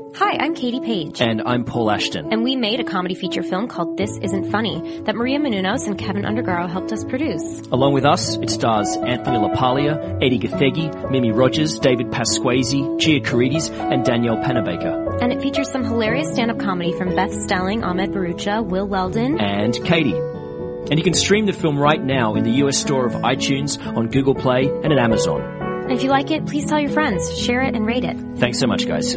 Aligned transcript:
Hi, 0.00 0.36
I'm 0.38 0.54
Katie 0.54 0.80
Page. 0.80 1.20
And 1.20 1.42
I'm 1.42 1.64
Paul 1.64 1.90
Ashton. 1.90 2.32
And 2.32 2.42
we 2.42 2.56
made 2.56 2.80
a 2.80 2.84
comedy 2.84 3.14
feature 3.14 3.42
film 3.42 3.68
called 3.68 3.96
This 3.96 4.16
Isn't 4.22 4.50
Funny 4.50 5.02
that 5.02 5.14
Maria 5.14 5.38
Menounos 5.38 5.86
and 5.86 5.98
Kevin 5.98 6.22
Undergaro 6.22 6.68
helped 6.70 6.90
us 6.92 7.04
produce. 7.04 7.60
Along 7.70 7.92
with 7.92 8.04
us, 8.04 8.36
it 8.36 8.48
stars 8.50 8.96
Anthony 8.96 9.38
LaPaglia, 9.38 10.22
Edi 10.22 10.38
Gathegi, 10.38 11.10
Mimi 11.10 11.32
Rogers, 11.32 11.78
David 11.78 12.08
Pasquesi, 12.08 12.98
Gia 12.98 13.20
Carides, 13.20 13.70
and 13.70 14.04
Danielle 14.04 14.38
Panabaker. 14.38 15.20
And 15.22 15.32
it 15.32 15.42
features 15.42 15.70
some 15.70 15.84
hilarious 15.84 16.32
stand-up 16.32 16.58
comedy 16.58 16.92
from 16.92 17.14
Beth 17.14 17.32
Stelling, 17.32 17.84
Ahmed 17.84 18.10
Bharoocha, 18.10 18.64
Will 18.64 18.86
Weldon, 18.86 19.38
and 19.38 19.74
Katie. 19.84 20.16
And 20.16 20.98
you 20.98 21.04
can 21.04 21.14
stream 21.14 21.46
the 21.46 21.52
film 21.52 21.78
right 21.78 22.02
now 22.02 22.34
in 22.36 22.44
the 22.44 22.52
US 22.64 22.78
store 22.78 23.06
of 23.06 23.12
iTunes, 23.12 23.78
on 23.96 24.08
Google 24.08 24.34
Play, 24.34 24.66
and 24.66 24.92
at 24.92 24.98
Amazon. 24.98 25.42
And 25.84 25.92
if 25.92 26.02
you 26.02 26.10
like 26.10 26.30
it, 26.30 26.46
please 26.46 26.66
tell 26.66 26.80
your 26.80 26.90
friends, 26.90 27.38
share 27.38 27.62
it, 27.62 27.74
and 27.74 27.84
rate 27.86 28.04
it. 28.04 28.16
Thanks 28.36 28.58
so 28.58 28.66
much, 28.66 28.86
guys. 28.86 29.16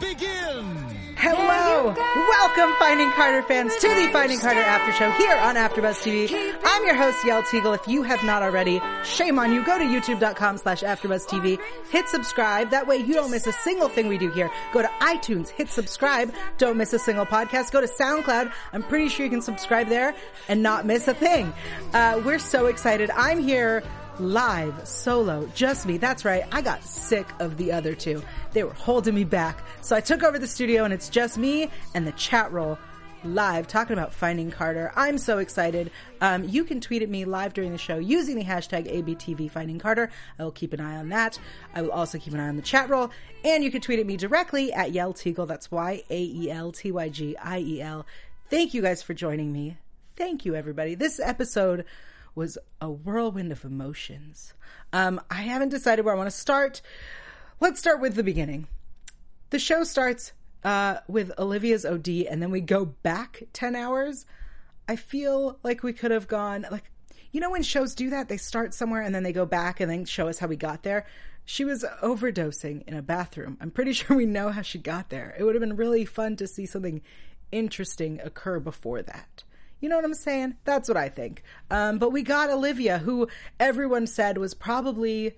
begin! 0.00 0.96
Hello! 1.18 1.94
Welcome, 1.94 2.74
Finding 2.78 3.10
Carter 3.12 3.42
fans, 3.42 3.74
to 3.76 3.88
the 3.88 4.08
Finding 4.12 4.38
Carter 4.38 4.60
After 4.60 4.92
Show 4.92 5.10
here 5.12 5.34
on 5.36 5.56
AfterBuzz 5.56 6.02
TV. 6.02 6.54
I'm 6.62 6.84
your 6.84 6.94
host, 6.94 7.18
Yael 7.24 7.42
Tygiel. 7.42 7.74
If 7.74 7.88
you 7.88 8.02
have 8.02 8.22
not 8.22 8.42
already, 8.42 8.80
shame 9.02 9.38
on 9.38 9.52
you. 9.52 9.64
Go 9.64 9.78
to 9.78 9.84
youtube.com 9.84 10.58
slash 10.58 10.82
AfterBuzzTV. 10.82 11.58
Hit 11.90 12.08
subscribe. 12.08 12.70
That 12.70 12.86
way 12.86 12.98
you 12.98 13.14
don't 13.14 13.30
miss 13.30 13.46
a 13.46 13.52
single 13.52 13.88
thing 13.88 14.08
we 14.08 14.18
do 14.18 14.30
here. 14.30 14.50
Go 14.72 14.82
to 14.82 14.88
iTunes, 15.00 15.48
hit 15.48 15.68
subscribe. 15.68 16.34
Don't 16.58 16.76
miss 16.76 16.92
a 16.92 16.98
single 16.98 17.26
podcast. 17.26 17.72
Go 17.72 17.80
to 17.80 17.88
SoundCloud. 17.88 18.52
I'm 18.72 18.82
pretty 18.82 19.08
sure 19.08 19.24
you 19.24 19.30
can 19.30 19.42
subscribe 19.42 19.88
there 19.88 20.14
and 20.48 20.62
not 20.62 20.84
miss 20.84 21.08
a 21.08 21.14
thing. 21.14 21.52
Uh, 21.94 22.20
we're 22.24 22.38
so 22.38 22.66
excited. 22.66 23.10
I'm 23.10 23.40
here 23.40 23.82
live, 24.20 24.86
solo, 24.86 25.48
just 25.54 25.86
me. 25.86 25.98
That's 25.98 26.24
right. 26.24 26.44
I 26.52 26.62
got 26.62 26.82
sick 26.82 27.26
of 27.38 27.56
the 27.56 27.72
other 27.72 27.94
two. 27.94 28.22
They 28.52 28.64
were 28.64 28.72
holding 28.72 29.14
me 29.14 29.24
back. 29.24 29.62
So 29.82 29.96
I 29.96 30.00
took 30.00 30.22
over 30.22 30.38
the 30.38 30.46
studio 30.46 30.84
and 30.84 30.92
it's 30.92 31.08
just 31.08 31.38
me 31.38 31.70
and 31.94 32.06
the 32.06 32.12
chat 32.12 32.50
roll 32.52 32.78
live 33.24 33.66
talking 33.66 33.92
about 33.92 34.12
finding 34.12 34.50
Carter. 34.50 34.92
I'm 34.94 35.18
so 35.18 35.38
excited. 35.38 35.90
Um, 36.20 36.44
you 36.44 36.64
can 36.64 36.80
tweet 36.80 37.02
at 37.02 37.08
me 37.08 37.24
live 37.24 37.54
during 37.54 37.72
the 37.72 37.78
show 37.78 37.98
using 37.98 38.36
the 38.36 38.44
hashtag 38.44 38.90
ABTV 38.92 39.50
finding 39.50 39.78
Carter. 39.78 40.10
I 40.38 40.44
will 40.44 40.52
keep 40.52 40.72
an 40.72 40.80
eye 40.80 40.96
on 40.96 41.08
that. 41.10 41.38
I 41.74 41.82
will 41.82 41.92
also 41.92 42.18
keep 42.18 42.34
an 42.34 42.40
eye 42.40 42.48
on 42.48 42.56
the 42.56 42.62
chat 42.62 42.88
roll. 42.88 43.10
And 43.44 43.64
you 43.64 43.70
can 43.70 43.80
tweet 43.80 43.98
at 43.98 44.06
me 44.06 44.16
directly 44.16 44.72
at 44.72 44.92
Yael 44.92 45.14
Tygiel. 45.14 45.46
That's 45.46 45.70
Y 45.70 46.02
A 46.08 46.22
E 46.22 46.50
L 46.50 46.72
T 46.72 46.92
Y 46.92 47.08
G 47.08 47.36
I 47.36 47.58
E 47.58 47.82
L. 47.82 48.06
Thank 48.48 48.74
you 48.74 48.82
guys 48.82 49.02
for 49.02 49.14
joining 49.14 49.52
me. 49.52 49.76
Thank 50.16 50.44
you, 50.44 50.54
everybody. 50.54 50.94
This 50.94 51.20
episode 51.20 51.84
was 52.36 52.58
a 52.80 52.90
whirlwind 52.90 53.50
of 53.50 53.64
emotions. 53.64 54.54
Um, 54.92 55.20
I 55.30 55.42
haven't 55.42 55.70
decided 55.70 56.04
where 56.04 56.14
I 56.14 56.16
want 56.16 56.30
to 56.30 56.36
start. 56.36 56.82
Let's 57.58 57.80
start 57.80 58.00
with 58.00 58.14
the 58.14 58.22
beginning. 58.22 58.68
The 59.50 59.58
show 59.58 59.82
starts 59.82 60.32
uh, 60.62 60.98
with 61.08 61.32
Olivia's 61.38 61.86
OD, 61.86 62.08
and 62.08 62.42
then 62.42 62.50
we 62.50 62.60
go 62.60 62.84
back 62.84 63.44
10 63.54 63.74
hours. 63.74 64.26
I 64.86 64.96
feel 64.96 65.58
like 65.62 65.82
we 65.82 65.92
could 65.92 66.10
have 66.10 66.28
gone, 66.28 66.66
like, 66.70 66.84
you 67.32 67.40
know, 67.40 67.50
when 67.50 67.62
shows 67.62 67.94
do 67.94 68.10
that, 68.10 68.28
they 68.28 68.36
start 68.36 68.74
somewhere 68.74 69.02
and 69.02 69.14
then 69.14 69.22
they 69.22 69.32
go 69.32 69.46
back 69.46 69.80
and 69.80 69.90
then 69.90 70.04
show 70.04 70.28
us 70.28 70.38
how 70.38 70.46
we 70.46 70.56
got 70.56 70.82
there. 70.82 71.06
She 71.44 71.64
was 71.64 71.84
overdosing 72.02 72.82
in 72.86 72.94
a 72.94 73.02
bathroom. 73.02 73.56
I'm 73.60 73.70
pretty 73.70 73.92
sure 73.94 74.16
we 74.16 74.26
know 74.26 74.50
how 74.50 74.62
she 74.62 74.78
got 74.78 75.08
there. 75.08 75.34
It 75.38 75.44
would 75.44 75.54
have 75.54 75.60
been 75.60 75.76
really 75.76 76.04
fun 76.04 76.36
to 76.36 76.46
see 76.46 76.66
something 76.66 77.02
interesting 77.50 78.20
occur 78.22 78.60
before 78.60 79.02
that. 79.02 79.44
You 79.80 79.88
know 79.88 79.96
what 79.96 80.04
I'm 80.04 80.14
saying? 80.14 80.56
That's 80.64 80.88
what 80.88 80.96
I 80.96 81.08
think. 81.08 81.42
Um, 81.70 81.98
but 81.98 82.10
we 82.10 82.22
got 82.22 82.50
Olivia, 82.50 82.98
who 82.98 83.28
everyone 83.60 84.06
said 84.06 84.38
was 84.38 84.54
probably 84.54 85.36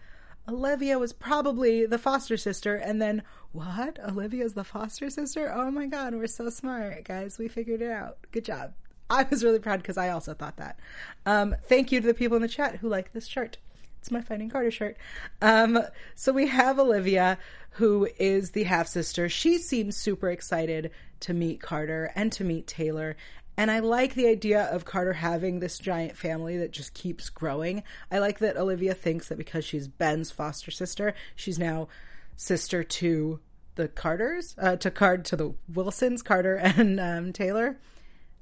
Olivia 0.48 0.98
was 0.98 1.12
probably 1.12 1.84
the 1.84 1.98
foster 1.98 2.36
sister, 2.38 2.74
and 2.74 3.02
then 3.02 3.22
what? 3.52 3.98
Olivia's 4.02 4.54
the 4.54 4.64
foster 4.64 5.10
sister? 5.10 5.52
Oh 5.54 5.70
my 5.70 5.86
god, 5.86 6.14
we're 6.14 6.26
so 6.26 6.48
smart, 6.48 7.04
guys. 7.04 7.38
We 7.38 7.48
figured 7.48 7.82
it 7.82 7.90
out. 7.90 8.18
Good 8.32 8.46
job. 8.46 8.72
I 9.10 9.26
was 9.30 9.44
really 9.44 9.58
proud 9.58 9.80
because 9.80 9.98
I 9.98 10.10
also 10.10 10.34
thought 10.34 10.56
that. 10.56 10.78
Um, 11.26 11.54
thank 11.64 11.92
you 11.92 12.00
to 12.00 12.06
the 12.06 12.14
people 12.14 12.36
in 12.36 12.42
the 12.42 12.48
chat 12.48 12.76
who 12.76 12.88
like 12.88 13.12
this 13.12 13.26
shirt. 13.26 13.58
It's 14.00 14.10
my 14.10 14.20
Finding 14.20 14.48
Carter 14.48 14.70
shirt. 14.70 14.96
Um, 15.42 15.80
so 16.14 16.32
we 16.32 16.46
have 16.46 16.78
Olivia, 16.78 17.38
who 17.72 18.08
is 18.18 18.52
the 18.52 18.64
half 18.64 18.86
sister. 18.86 19.28
She 19.28 19.58
seems 19.58 19.96
super 19.96 20.30
excited 20.30 20.90
to 21.20 21.34
meet 21.34 21.60
Carter 21.60 22.12
and 22.14 22.30
to 22.32 22.44
meet 22.44 22.66
Taylor. 22.66 23.16
And 23.58 23.72
I 23.72 23.80
like 23.80 24.14
the 24.14 24.28
idea 24.28 24.66
of 24.66 24.84
Carter 24.84 25.14
having 25.14 25.58
this 25.58 25.80
giant 25.80 26.16
family 26.16 26.56
that 26.58 26.70
just 26.70 26.94
keeps 26.94 27.28
growing. 27.28 27.82
I 28.08 28.20
like 28.20 28.38
that 28.38 28.56
Olivia 28.56 28.94
thinks 28.94 29.28
that 29.28 29.36
because 29.36 29.64
she's 29.64 29.88
Ben's 29.88 30.30
foster 30.30 30.70
sister, 30.70 31.12
she's 31.34 31.58
now 31.58 31.88
sister 32.36 32.84
to 32.84 33.40
the 33.74 33.88
Carters, 33.88 34.54
uh, 34.58 34.76
to 34.76 34.92
Card 34.92 35.24
to 35.24 35.36
the 35.36 35.54
Wilsons, 35.68 36.22
Carter 36.22 36.54
and 36.62 37.00
um, 37.00 37.32
Taylor. 37.32 37.80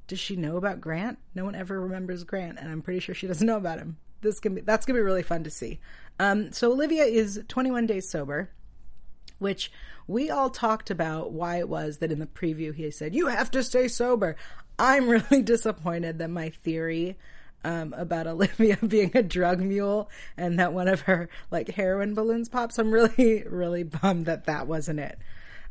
Does 0.06 0.21
she 0.21 0.37
know 0.37 0.59
about 0.59 0.82
Grant? 0.82 1.19
No 1.34 1.47
one 1.47 1.55
ever 1.55 1.81
remembers 1.81 2.22
Grant, 2.22 2.59
and 2.59 2.71
I'm 2.71 2.82
pretty 2.82 3.00
sure 3.00 3.15
she 3.15 3.26
doesn't 3.26 3.47
know 3.47 3.56
about 3.56 3.78
him. 3.78 3.97
This 4.21 4.38
can 4.38 4.55
be 4.55 4.60
that's 4.60 4.84
gonna 4.84 4.99
be 4.99 5.03
really 5.03 5.22
fun 5.22 5.44
to 5.44 5.50
see. 5.50 5.81
Um, 6.21 6.53
so 6.53 6.71
Olivia 6.71 7.05
is 7.05 7.43
21 7.49 7.87
days 7.87 8.06
sober, 8.06 8.50
which 9.38 9.70
we 10.06 10.30
all 10.30 10.50
talked 10.50 10.91
about 10.91 11.32
why 11.32 11.58
it 11.58 11.69
was 11.69 11.98
that 11.98 12.12
in 12.12 12.19
the 12.19 12.26
preview 12.26 12.74
he 12.74 12.91
said 12.91 13.14
you 13.14 13.26
have 13.26 13.50
to 13.50 13.62
stay 13.62 13.88
sober. 13.88 14.36
I'm 14.78 15.08
really 15.08 15.42
disappointed 15.42 16.19
that 16.19 16.30
my 16.30 16.50
theory 16.50 17.16
um, 17.66 17.94
about 17.96 18.26
Olivia 18.26 18.76
being 18.86 19.10
a 19.14 19.22
drug 19.22 19.60
mule 19.60 20.08
and 20.36 20.58
that 20.58 20.72
one 20.72 20.88
of 20.88 21.02
her 21.02 21.28
like 21.50 21.69
heroin 21.70 22.14
balloons 22.14 22.48
pops. 22.48 22.78
I'm 22.78 22.92
really, 22.92 23.44
really 23.48 23.82
bummed 23.82 24.26
that 24.26 24.44
that 24.44 24.66
wasn't 24.66 25.00
it. 25.00 25.19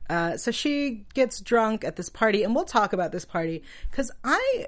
Uh, 0.09 0.37
so 0.37 0.51
she 0.51 1.05
gets 1.13 1.39
drunk 1.39 1.83
at 1.83 1.95
this 1.95 2.09
party, 2.09 2.43
and 2.43 2.53
we'll 2.53 2.65
talk 2.65 2.93
about 2.93 3.11
this 3.11 3.25
party 3.25 3.63
because 3.89 4.11
I, 4.23 4.67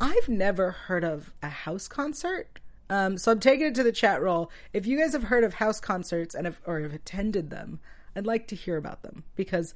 I've 0.00 0.28
never 0.28 0.72
heard 0.72 1.04
of 1.04 1.32
a 1.42 1.48
house 1.48 1.86
concert. 1.86 2.58
Um, 2.90 3.16
so 3.16 3.32
I'm 3.32 3.40
taking 3.40 3.66
it 3.66 3.74
to 3.76 3.82
the 3.82 3.92
chat 3.92 4.20
roll. 4.20 4.50
If 4.72 4.86
you 4.86 4.98
guys 4.98 5.12
have 5.12 5.24
heard 5.24 5.44
of 5.44 5.54
house 5.54 5.80
concerts 5.80 6.34
and 6.34 6.46
have, 6.46 6.60
or 6.66 6.80
have 6.80 6.92
attended 6.92 7.50
them, 7.50 7.78
I'd 8.16 8.26
like 8.26 8.46
to 8.48 8.56
hear 8.56 8.76
about 8.76 9.02
them 9.02 9.24
because, 9.36 9.74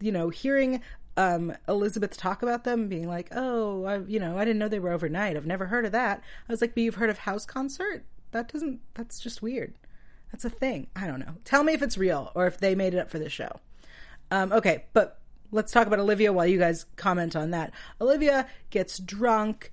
you 0.00 0.12
know, 0.12 0.28
hearing 0.28 0.80
um, 1.16 1.54
Elizabeth 1.68 2.16
talk 2.16 2.42
about 2.42 2.64
them, 2.64 2.88
being 2.88 3.06
like, 3.06 3.28
"Oh, 3.32 3.84
I, 3.84 3.98
you 3.98 4.18
know, 4.18 4.38
I 4.38 4.44
didn't 4.44 4.58
know 4.58 4.68
they 4.68 4.78
were 4.78 4.92
overnight. 4.92 5.36
I've 5.36 5.46
never 5.46 5.66
heard 5.66 5.84
of 5.84 5.92
that." 5.92 6.22
I 6.48 6.52
was 6.52 6.60
like, 6.60 6.74
"But 6.74 6.82
you've 6.82 6.94
heard 6.94 7.10
of 7.10 7.18
house 7.18 7.44
concert? 7.44 8.04
That 8.30 8.50
doesn't. 8.50 8.80
That's 8.94 9.20
just 9.20 9.42
weird. 9.42 9.74
That's 10.30 10.44
a 10.44 10.50
thing. 10.50 10.86
I 10.96 11.06
don't 11.06 11.20
know. 11.20 11.34
Tell 11.44 11.64
me 11.64 11.74
if 11.74 11.82
it's 11.82 11.98
real 11.98 12.32
or 12.34 12.46
if 12.46 12.58
they 12.58 12.74
made 12.74 12.94
it 12.94 12.98
up 12.98 13.10
for 13.10 13.18
the 13.18 13.28
show." 13.28 13.60
Um, 14.30 14.52
okay, 14.52 14.86
but 14.94 15.20
let's 15.50 15.72
talk 15.72 15.86
about 15.86 15.98
Olivia 15.98 16.32
while 16.32 16.46
you 16.46 16.58
guys 16.58 16.86
comment 16.96 17.36
on 17.36 17.50
that. 17.50 17.72
Olivia 18.00 18.46
gets 18.70 18.98
drunk. 18.98 19.72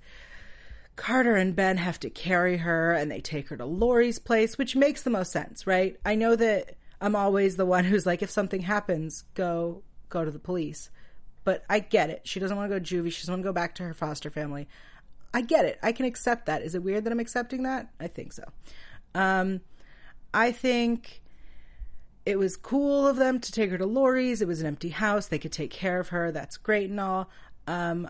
Carter 0.98 1.38
and 1.38 1.56
Ben 1.56 1.78
have 1.78 1.98
to 2.02 2.10
carry 2.10 2.58
her, 2.58 2.92
and 2.92 3.10
they 3.10 3.22
take 3.22 3.48
her 3.48 3.56
to 3.56 3.64
Lori's 3.64 4.20
place, 4.20 4.58
which 4.58 4.76
makes 4.76 5.02
the 5.02 5.10
most 5.10 5.32
sense, 5.32 5.66
right? 5.66 5.98
I 6.06 6.16
know 6.16 6.36
that 6.36 6.76
I'm 7.02 7.16
always 7.16 7.56
the 7.56 7.66
one 7.66 7.86
who's 7.86 8.06
like, 8.06 8.22
if 8.22 8.30
something 8.30 8.62
happens, 8.62 9.24
go 9.34 9.84
go 10.10 10.26
to 10.26 10.32
the 10.32 10.40
police. 10.40 10.90
But 11.44 11.64
I 11.70 11.80
get 11.80 12.10
it. 12.10 12.22
She 12.28 12.40
doesn't 12.40 12.56
want 12.56 12.72
to 12.72 12.80
go 12.80 12.84
juvie. 12.84 13.12
She 13.12 13.22
doesn't 13.22 13.34
want 13.34 13.44
to 13.44 13.50
go 13.50 13.54
back 13.54 13.76
to 13.76 13.84
her 13.84 13.94
foster 13.94 14.30
family. 14.30 14.68
I 15.34 15.42
get 15.42 15.66
it. 15.66 15.80
I 15.82 15.92
can 15.92 16.06
accept 16.06 16.48
that. 16.48 16.62
Is 16.64 16.76
it 16.76 16.84
weird 16.84 17.06
that 17.06 17.12
I'm 17.12 17.20
accepting 17.20 17.64
that? 17.64 17.90
I 18.00 18.08
think 18.08 18.34
so. 18.34 18.44
Um, 19.16 19.62
I 20.34 20.52
think 20.52 21.22
it 22.26 22.38
was 22.38 22.58
cool 22.58 23.08
of 23.08 23.16
them 23.16 23.40
to 23.40 23.52
take 23.52 23.72
her 23.72 23.78
to 23.78 23.86
Lori's. 23.86 24.42
It 24.42 24.48
was 24.48 24.62
an 24.62 24.68
empty 24.68 24.90
house. 24.90 25.28
They 25.28 25.40
could 25.40 25.52
take 25.52 25.72
care 25.72 26.00
of 26.00 26.10
her. 26.10 26.32
That's 26.32 26.58
great 26.58 26.90
and 26.90 27.00
all. 27.00 27.30
Um, 27.68 28.10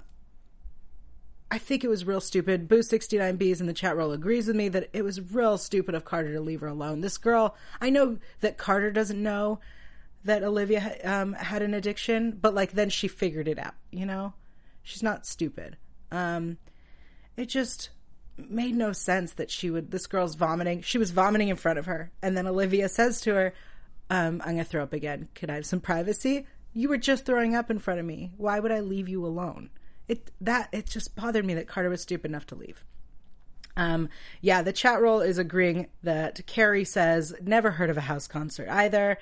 I 1.51 1.57
think 1.57 1.83
it 1.83 1.87
was 1.87 2.05
real 2.05 2.21
stupid. 2.21 2.67
Boo69Bs 2.67 3.59
in 3.59 3.65
the 3.65 3.73
chat 3.73 3.97
roll 3.97 4.11
agrees 4.11 4.47
with 4.47 4.55
me 4.55 4.69
that 4.69 4.89
it 4.93 5.03
was 5.03 5.33
real 5.33 5.57
stupid 5.57 5.95
of 5.95 6.05
Carter 6.05 6.33
to 6.33 6.41
leave 6.41 6.61
her 6.61 6.67
alone. 6.67 7.01
This 7.01 7.17
girl, 7.17 7.55
I 7.81 7.89
know 7.89 8.19
that 8.41 8.57
Carter 8.57 8.91
doesn't 8.91 9.21
know 9.21 9.59
that 10.25 10.43
Olivia 10.43 10.97
um, 11.03 11.33
had 11.33 11.61
an 11.61 11.73
addiction, 11.73 12.37
but 12.39 12.53
like 12.53 12.73
then 12.73 12.89
she 12.89 13.07
figured 13.07 13.47
it 13.47 13.57
out, 13.57 13.73
you 13.89 14.05
know? 14.05 14.33
She's 14.83 15.01
not 15.01 15.25
stupid. 15.25 15.77
Um, 16.11 16.57
it 17.35 17.47
just 17.47 17.89
made 18.37 18.75
no 18.75 18.91
sense 18.91 19.33
that 19.33 19.49
she 19.49 19.69
would, 19.69 19.91
this 19.91 20.07
girl's 20.07 20.35
vomiting. 20.35 20.81
She 20.81 20.97
was 20.97 21.11
vomiting 21.11 21.49
in 21.49 21.55
front 21.55 21.79
of 21.79 21.87
her. 21.87 22.11
And 22.21 22.37
then 22.37 22.47
Olivia 22.47 22.89
says 22.89 23.21
to 23.21 23.33
her, 23.33 23.53
um, 24.09 24.41
I'm 24.45 24.53
going 24.53 24.57
to 24.57 24.63
throw 24.63 24.83
up 24.83 24.93
again. 24.93 25.29
Could 25.35 25.49
I 25.49 25.55
have 25.55 25.65
some 25.65 25.81
privacy? 25.81 26.45
You 26.73 26.89
were 26.89 26.97
just 26.97 27.25
throwing 27.25 27.55
up 27.55 27.71
in 27.71 27.79
front 27.79 27.99
of 27.99 28.05
me. 28.05 28.31
Why 28.37 28.59
would 28.59 28.71
I 28.71 28.79
leave 28.81 29.09
you 29.09 29.25
alone? 29.25 29.69
It, 30.09 30.31
that, 30.41 30.67
it 30.73 30.87
just 30.87 31.15
bothered 31.15 31.45
me 31.45 31.53
that 31.53 31.67
Carter 31.67 31.89
was 31.89 32.01
stupid 32.01 32.29
enough 32.31 32.47
to 32.47 32.55
leave. 32.55 32.83
Um, 33.77 34.09
yeah, 34.41 34.61
the 34.61 34.73
chat 34.73 34.99
roll 35.01 35.21
is 35.21 35.37
agreeing 35.37 35.87
that 36.03 36.45
Carrie 36.45 36.83
says, 36.83 37.33
never 37.41 37.71
heard 37.71 37.89
of 37.89 37.95
a 37.95 38.01
house 38.01 38.27
concert 38.27 38.67
either. 38.67 39.17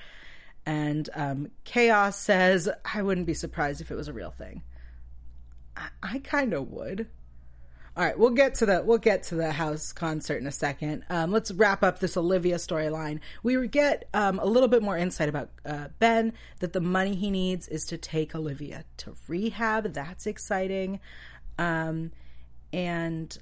And 0.66 1.10
um, 1.14 1.52
Chaos 1.64 2.18
says, 2.18 2.68
I 2.84 3.04
wouldn't 3.04 3.28
be 3.28 3.36
surprised 3.36 3.82
if 3.82 3.92
it 3.92 3.96
was 3.96 4.08
a 4.08 4.14
real 4.14 4.32
thing. 4.32 4.64
I, 5.76 5.90
I 6.02 6.20
kind 6.20 6.54
of 6.54 6.72
would. 6.72 7.08
All 7.98 8.06
right, 8.06 8.18
we'll 8.18 8.30
get 8.30 8.54
to 8.56 8.68
the 8.68 8.84
we'll 8.86 9.00
get 9.00 9.24
to 9.24 9.36
the 9.36 9.52
house 9.52 9.92
concert 9.92 10.38
in 10.38 10.46
a 10.46 10.52
second. 10.52 11.04
Um, 11.10 11.32
let's 11.32 11.52
wrap 11.52 11.82
up 11.82 11.98
this 11.98 12.16
Olivia 12.16 12.58
storyline. 12.58 13.22
We 13.42 13.68
get 13.68 14.08
um, 14.14 14.38
a 14.38 14.46
little 14.46 14.70
bit 14.70 14.84
more 14.84 14.96
insight 14.96 15.30
about 15.30 15.50
uh, 15.66 15.88
Ben 15.98 16.34
that 16.60 16.74
the 16.74 16.80
money 16.80 17.16
he 17.16 17.32
needs 17.32 17.68
is 17.68 17.86
to 17.86 17.98
take 17.98 18.36
Olivia 18.36 18.86
to 18.98 19.16
rehab. 19.28 19.94
That's 19.94 20.28
exciting, 20.28 21.00
um, 21.58 22.12
and 22.72 23.36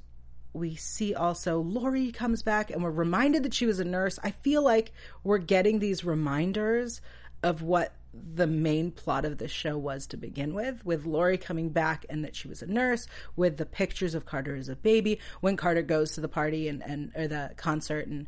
we 0.54 0.75
see 0.75 1.13
also 1.13 1.60
Lori 1.60 2.13
comes 2.13 2.42
back, 2.42 2.72
and 2.72 2.81
we're 2.81 2.92
reminded 2.92 3.44
that 3.44 3.54
she 3.54 3.66
was 3.66 3.81
a 3.81 3.86
nurse. 3.86 4.19
I 4.24 4.31
feel 4.31 4.63
like 4.63 4.94
we're 5.22 5.38
getting 5.38 5.80
these 5.80 6.06
reminders 6.06 7.02
of 7.44 7.62
what 7.62 7.94
the 8.33 8.47
main 8.47 8.91
plot 8.91 9.25
of 9.25 9.38
the 9.38 9.47
show 9.47 9.77
was 9.77 10.07
to 10.07 10.17
begin 10.17 10.53
with, 10.53 10.85
with 10.85 11.06
Lori 11.06 11.38
coming 11.38 11.69
back 11.69 12.06
and 12.09 12.23
that 12.23 12.35
she 12.35 12.47
was 12.47 12.62
a 12.62 12.67
nurse, 12.67 13.07
with 13.35 13.57
the 13.57 13.65
pictures 13.65 14.15
of 14.15 14.25
Carter 14.25 14.56
as 14.56 14.69
a 14.69 14.75
baby, 14.75 15.19
when 15.41 15.57
Carter 15.57 15.81
goes 15.81 16.13
to 16.13 16.21
the 16.21 16.27
party 16.27 16.67
and, 16.67 16.81
and 16.83 17.12
or 17.15 17.27
the 17.27 17.51
concert 17.57 18.07
and 18.07 18.27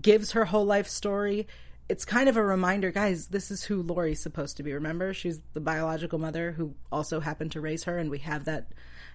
gives 0.00 0.32
her 0.32 0.44
whole 0.44 0.64
life 0.64 0.88
story. 0.88 1.46
It's 1.88 2.04
kind 2.04 2.28
of 2.28 2.36
a 2.36 2.42
reminder, 2.42 2.90
guys, 2.90 3.26
this 3.26 3.50
is 3.50 3.62
who 3.62 3.82
Lori's 3.82 4.20
supposed 4.20 4.56
to 4.56 4.62
be. 4.62 4.72
Remember? 4.72 5.12
She's 5.12 5.40
the 5.52 5.60
biological 5.60 6.18
mother 6.18 6.52
who 6.52 6.74
also 6.90 7.20
happened 7.20 7.52
to 7.52 7.60
raise 7.60 7.84
her, 7.84 7.98
and 7.98 8.10
we 8.10 8.18
have 8.20 8.46
that 8.46 8.68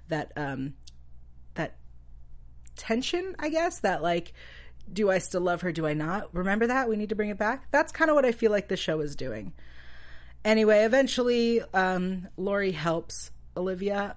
that 0.08 0.32
um 0.36 0.74
that 1.56 1.78
tension, 2.76 3.36
I 3.40 3.50
guess, 3.50 3.80
that 3.80 4.04
like 4.04 4.34
do 4.92 5.10
I 5.10 5.20
still 5.20 5.42
love 5.42 5.62
her? 5.62 5.72
Do 5.72 5.86
I 5.86 5.94
not? 5.94 6.34
Remember 6.34 6.68
that? 6.68 6.90
We 6.90 6.96
need 6.96 7.10
to 7.10 7.16
bring 7.16 7.30
it 7.30 7.38
back. 7.38 7.68
That's 7.72 7.92
kind 7.92 8.10
of 8.10 8.16
what 8.16 8.26
I 8.26 8.32
feel 8.32 8.52
like 8.52 8.68
the 8.68 8.78
show 8.78 9.02
is 9.02 9.16
doing. 9.16 9.54
Anyway, 10.46 10.84
eventually, 10.84 11.62
um, 11.74 12.28
Lori 12.38 12.72
helps 12.72 13.32
Olivia. 13.58 14.16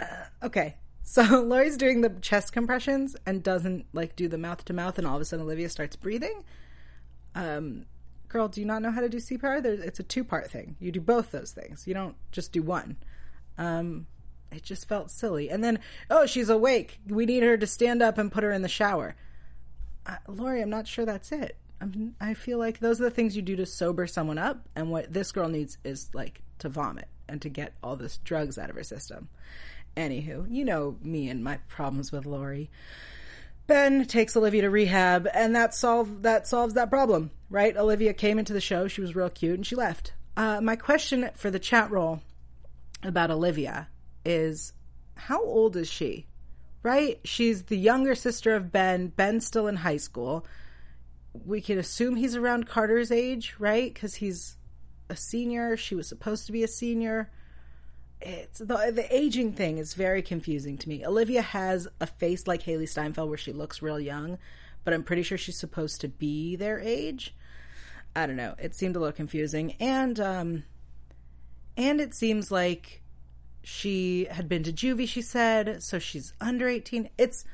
Uh, 0.00 0.06
okay, 0.42 0.76
so 1.02 1.22
Lori's 1.42 1.76
doing 1.76 2.00
the 2.00 2.10
chest 2.20 2.52
compressions 2.52 3.16
and 3.26 3.42
doesn't 3.42 3.86
like 3.92 4.16
do 4.16 4.28
the 4.28 4.38
mouth 4.38 4.64
to 4.66 4.72
mouth, 4.72 4.98
and 4.98 5.06
all 5.06 5.16
of 5.16 5.22
a 5.22 5.24
sudden 5.24 5.44
Olivia 5.44 5.68
starts 5.68 5.96
breathing. 5.96 6.42
Um, 7.34 7.86
girl, 8.28 8.48
do 8.48 8.60
you 8.60 8.66
not 8.66 8.82
know 8.82 8.90
how 8.90 9.00
to 9.00 9.08
do 9.08 9.18
CPR? 9.18 9.62
There's, 9.62 9.80
it's 9.80 10.00
a 10.00 10.04
two 10.04 10.24
part 10.24 10.50
thing. 10.50 10.76
You 10.80 10.90
do 10.92 11.00
both 11.00 11.30
those 11.30 11.52
things. 11.52 11.86
You 11.86 11.94
don't 11.94 12.16
just 12.32 12.52
do 12.52 12.62
one. 12.62 12.96
Um, 13.58 14.06
it 14.50 14.62
just 14.62 14.88
felt 14.88 15.10
silly. 15.10 15.50
And 15.50 15.62
then, 15.62 15.78
oh, 16.10 16.26
she's 16.26 16.48
awake. 16.48 16.98
We 17.06 17.26
need 17.26 17.42
her 17.42 17.56
to 17.56 17.66
stand 17.66 18.02
up 18.02 18.18
and 18.18 18.32
put 18.32 18.42
her 18.42 18.50
in 18.50 18.62
the 18.62 18.68
shower. 18.68 19.14
Uh, 20.06 20.16
Lori, 20.26 20.60
I'm 20.60 20.70
not 20.70 20.88
sure 20.88 21.04
that's 21.04 21.30
it. 21.30 21.56
I'm, 21.80 22.14
I 22.20 22.34
feel 22.34 22.58
like 22.58 22.78
those 22.78 23.00
are 23.00 23.04
the 23.04 23.10
things 23.10 23.34
you 23.34 23.42
do 23.42 23.56
to 23.56 23.66
sober 23.66 24.06
someone 24.06 24.38
up, 24.38 24.68
and 24.76 24.90
what 24.90 25.12
this 25.12 25.32
girl 25.32 25.48
needs 25.48 25.78
is 25.84 26.10
like 26.12 26.42
to 26.58 26.68
vomit 26.68 27.08
and 27.28 27.40
to 27.42 27.48
get 27.48 27.72
all 27.82 27.96
this 27.96 28.18
drugs 28.18 28.58
out 28.58 28.70
of 28.70 28.76
her 28.76 28.82
system. 28.82 29.28
Anywho, 29.96 30.46
you 30.50 30.64
know 30.64 30.96
me 31.02 31.28
and 31.28 31.42
my 31.42 31.58
problems 31.68 32.12
with 32.12 32.26
Lori. 32.26 32.70
Ben 33.66 34.04
takes 34.04 34.36
Olivia 34.36 34.62
to 34.62 34.70
rehab, 34.70 35.28
and 35.32 35.54
that 35.54 35.74
solve 35.74 36.22
that 36.22 36.46
solves 36.46 36.74
that 36.74 36.90
problem, 36.90 37.30
right? 37.48 37.76
Olivia 37.76 38.12
came 38.12 38.38
into 38.38 38.52
the 38.52 38.60
show; 38.60 38.88
she 38.88 39.00
was 39.00 39.16
real 39.16 39.30
cute, 39.30 39.54
and 39.54 39.66
she 39.66 39.76
left. 39.76 40.12
Uh, 40.36 40.60
my 40.60 40.76
question 40.76 41.30
for 41.34 41.50
the 41.50 41.58
chat 41.58 41.90
roll 41.90 42.20
about 43.02 43.30
Olivia 43.30 43.88
is, 44.24 44.72
how 45.14 45.42
old 45.42 45.76
is 45.76 45.88
she? 45.88 46.26
Right? 46.82 47.20
She's 47.24 47.64
the 47.64 47.76
younger 47.76 48.14
sister 48.14 48.54
of 48.54 48.72
Ben. 48.72 49.08
Ben's 49.08 49.46
still 49.46 49.66
in 49.66 49.76
high 49.76 49.98
school 49.98 50.46
we 51.32 51.60
can 51.60 51.78
assume 51.78 52.16
he's 52.16 52.36
around 52.36 52.66
Carter's 52.66 53.12
age, 53.12 53.54
right? 53.58 53.92
Because 53.92 54.14
he's 54.16 54.56
a 55.08 55.16
senior. 55.16 55.76
She 55.76 55.94
was 55.94 56.08
supposed 56.08 56.46
to 56.46 56.52
be 56.52 56.62
a 56.62 56.68
senior. 56.68 57.30
It's 58.20 58.58
the 58.58 58.92
the 58.94 59.06
aging 59.10 59.52
thing 59.54 59.78
is 59.78 59.94
very 59.94 60.22
confusing 60.22 60.76
to 60.78 60.88
me. 60.88 61.04
Olivia 61.04 61.42
has 61.42 61.88
a 62.00 62.06
face 62.06 62.46
like 62.46 62.62
Hailee 62.64 62.88
Steinfeld 62.88 63.28
where 63.28 63.38
she 63.38 63.52
looks 63.52 63.80
real 63.80 64.00
young, 64.00 64.38
but 64.84 64.92
I'm 64.92 65.04
pretty 65.04 65.22
sure 65.22 65.38
she's 65.38 65.58
supposed 65.58 66.00
to 66.02 66.08
be 66.08 66.56
their 66.56 66.78
age. 66.80 67.34
I 68.14 68.26
don't 68.26 68.36
know. 68.36 68.54
It 68.58 68.74
seemed 68.74 68.96
a 68.96 68.98
little 68.98 69.12
confusing, 69.12 69.74
and 69.80 70.20
um, 70.20 70.64
and 71.76 72.00
it 72.00 72.14
seems 72.14 72.50
like 72.50 73.00
she 73.62 74.26
had 74.30 74.48
been 74.48 74.64
to 74.64 74.72
juvie. 74.72 75.08
She 75.08 75.22
said 75.22 75.82
so. 75.82 75.98
She's 75.98 76.34
under 76.40 76.68
18. 76.68 77.08
It's 77.16 77.44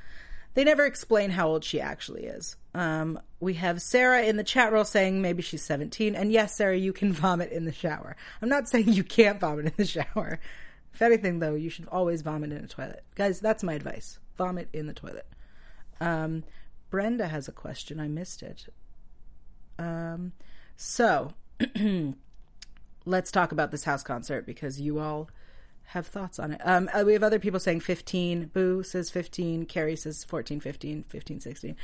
they 0.55 0.65
never 0.65 0.85
explain 0.85 1.31
how 1.31 1.49
old 1.49 1.65
she 1.65 1.81
actually 1.81 2.25
is. 2.25 2.57
Um, 2.77 3.19
we 3.41 3.55
have 3.55 3.81
Sarah 3.81 4.25
in 4.25 4.37
the 4.37 4.45
chat 4.45 4.71
roll 4.71 4.85
saying 4.85 5.23
maybe 5.23 5.43
she's 5.43 5.63
17. 5.63 6.15
And 6.15 6.31
yes, 6.31 6.55
Sarah, 6.55 6.77
you 6.77 6.93
can 6.93 7.11
vomit 7.13 7.51
in 7.51 7.65
the 7.65 7.73
shower. 7.73 8.17
I'm 8.43 8.51
not 8.51 8.69
saying 8.69 8.93
you 8.93 9.03
can't 9.03 9.41
vomit 9.41 9.65
in 9.65 9.73
the 9.79 9.87
shower. 9.87 10.39
If 10.93 11.01
anything, 11.01 11.39
though, 11.39 11.55
you 11.55 11.71
should 11.71 11.89
always 11.89 12.21
vomit 12.21 12.53
in 12.53 12.63
a 12.63 12.67
toilet. 12.67 13.03
Guys, 13.15 13.41
that's 13.41 13.63
my 13.63 13.73
advice. 13.73 14.19
Vomit 14.37 14.69
in 14.75 14.87
the 14.87 14.93
toilet. 14.93 15.27
Um, 16.03 16.45
Brenda 16.91 17.29
has 17.29 17.49
a 17.49 17.53
question. 17.53 17.99
I 17.99 18.09
missed 18.09 18.43
it. 18.43 18.67
Um, 19.79 20.33
so, 20.77 21.33
let's 23.07 23.33
talk 23.33 23.53
about 23.53 23.71
this 23.71 23.85
house 23.85 24.03
concert 24.03 24.45
because 24.45 24.81
you 24.83 24.99
all 24.99 25.31
have 25.91 26.07
thoughts 26.07 26.39
on 26.39 26.53
it. 26.53 26.61
Um, 26.65 26.91
uh, 26.93 27.05
we 27.07 27.13
have 27.13 27.23
other 27.23 27.39
people 27.39 27.61
saying 27.61 27.81
15. 27.81 28.51
Boo 28.53 28.83
says 28.83 29.09
15. 29.11 29.65
Carrie 29.67 29.97
says 29.97 30.25
14, 30.25 30.61
15, 30.61 31.05
15, 31.09 31.41
16. 31.41 31.77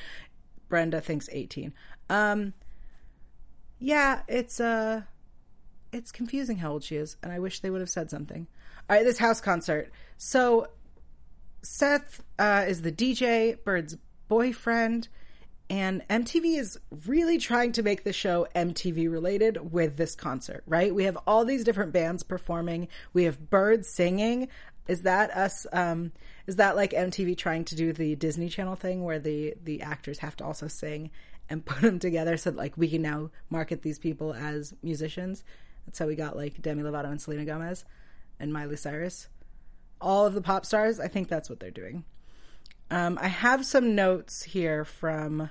Brenda 0.73 1.03
thinks 1.03 1.29
18. 1.31 1.75
Um, 2.09 2.55
yeah, 3.79 4.23
it's 4.27 4.59
uh, 4.59 5.03
it's 5.93 6.11
confusing 6.11 6.57
how 6.57 6.73
old 6.73 6.83
she 6.83 6.97
is, 6.97 7.19
and 7.23 7.31
I 7.31 7.41
wish 7.41 7.61
they 7.61 7.69
would 7.69 7.83
have 7.83 7.91
said 7.91 8.09
something. 8.09 8.47
All 8.89 8.97
right, 8.97 9.05
this 9.05 9.19
house 9.19 9.39
concert. 9.39 9.93
So 10.17 10.69
Seth 11.61 12.25
uh, 12.39 12.65
is 12.67 12.81
the 12.81 12.91
DJ, 12.91 13.63
Bird's 13.63 13.99
boyfriend 14.29 15.09
and 15.73 16.07
MTV 16.09 16.59
is 16.59 16.79
really 17.07 17.39
trying 17.39 17.73
to 17.73 17.83
make 17.83 18.05
the 18.05 18.13
show 18.13 18.47
MTV 18.55 19.11
related 19.11 19.73
with 19.73 19.97
this 19.97 20.15
concert, 20.15 20.63
right? 20.67 20.95
We 20.95 21.05
have 21.05 21.17
all 21.27 21.47
these 21.47 21.65
different 21.65 21.93
bands 21.93 22.23
performing. 22.23 22.89
We 23.15 23.25
have 23.25 23.49
Bird 23.49 23.87
singing. 23.87 24.49
Is 24.89 25.03
that 25.03 25.31
us? 25.31 25.67
Um, 25.73 26.13
is 26.47 26.57
that 26.57 26.77
like 26.77 26.93
MTV 26.93 27.37
trying 27.37 27.65
to 27.67 27.77
do 27.77 27.93
the 27.93 28.17
Disney 28.17 28.49
Channel 28.49 28.75
thing 28.75 29.05
where 29.05 29.19
the 29.19 29.55
the 29.63 29.83
actors 29.83 30.19
have 30.19 30.37
to 30.37 30.45
also 30.45 30.69
sing 30.69 31.11
and 31.49 31.65
put 31.65 31.83
them 31.83 31.99
together 31.99 32.37
so 32.37 32.51
that 32.51 32.57
like 32.57 32.77
we 32.77 32.89
can 32.89 33.03
now 33.03 33.31
market 33.51 33.83
these 33.83 33.99
people 33.99 34.35
as 34.35 34.75
musicians? 34.83 35.45
That's 35.87 35.99
how 35.99 36.07
we 36.07 36.17
got 36.17 36.37
like 36.37 36.61
Demi 36.63 36.83
Lovato 36.83 37.11
and 37.11 37.21
Selena 37.21 37.45
Gomez 37.45 37.85
and 38.41 38.53
Miley 38.53 38.77
Cyrus. 38.77 39.29
All 40.01 40.27
of 40.27 40.35
the 40.35 40.43
pop 40.43 40.67
stars. 40.67 40.99
I 40.99 41.09
think 41.09 41.29
that's 41.29 41.49
what 41.49 41.61
they're 41.61 41.71
doing. 41.71 42.05
Um, 42.91 43.19
I 43.23 43.29
have 43.29 43.65
some 43.65 43.95
notes 43.95 44.43
here 44.43 44.85
from 44.85 45.51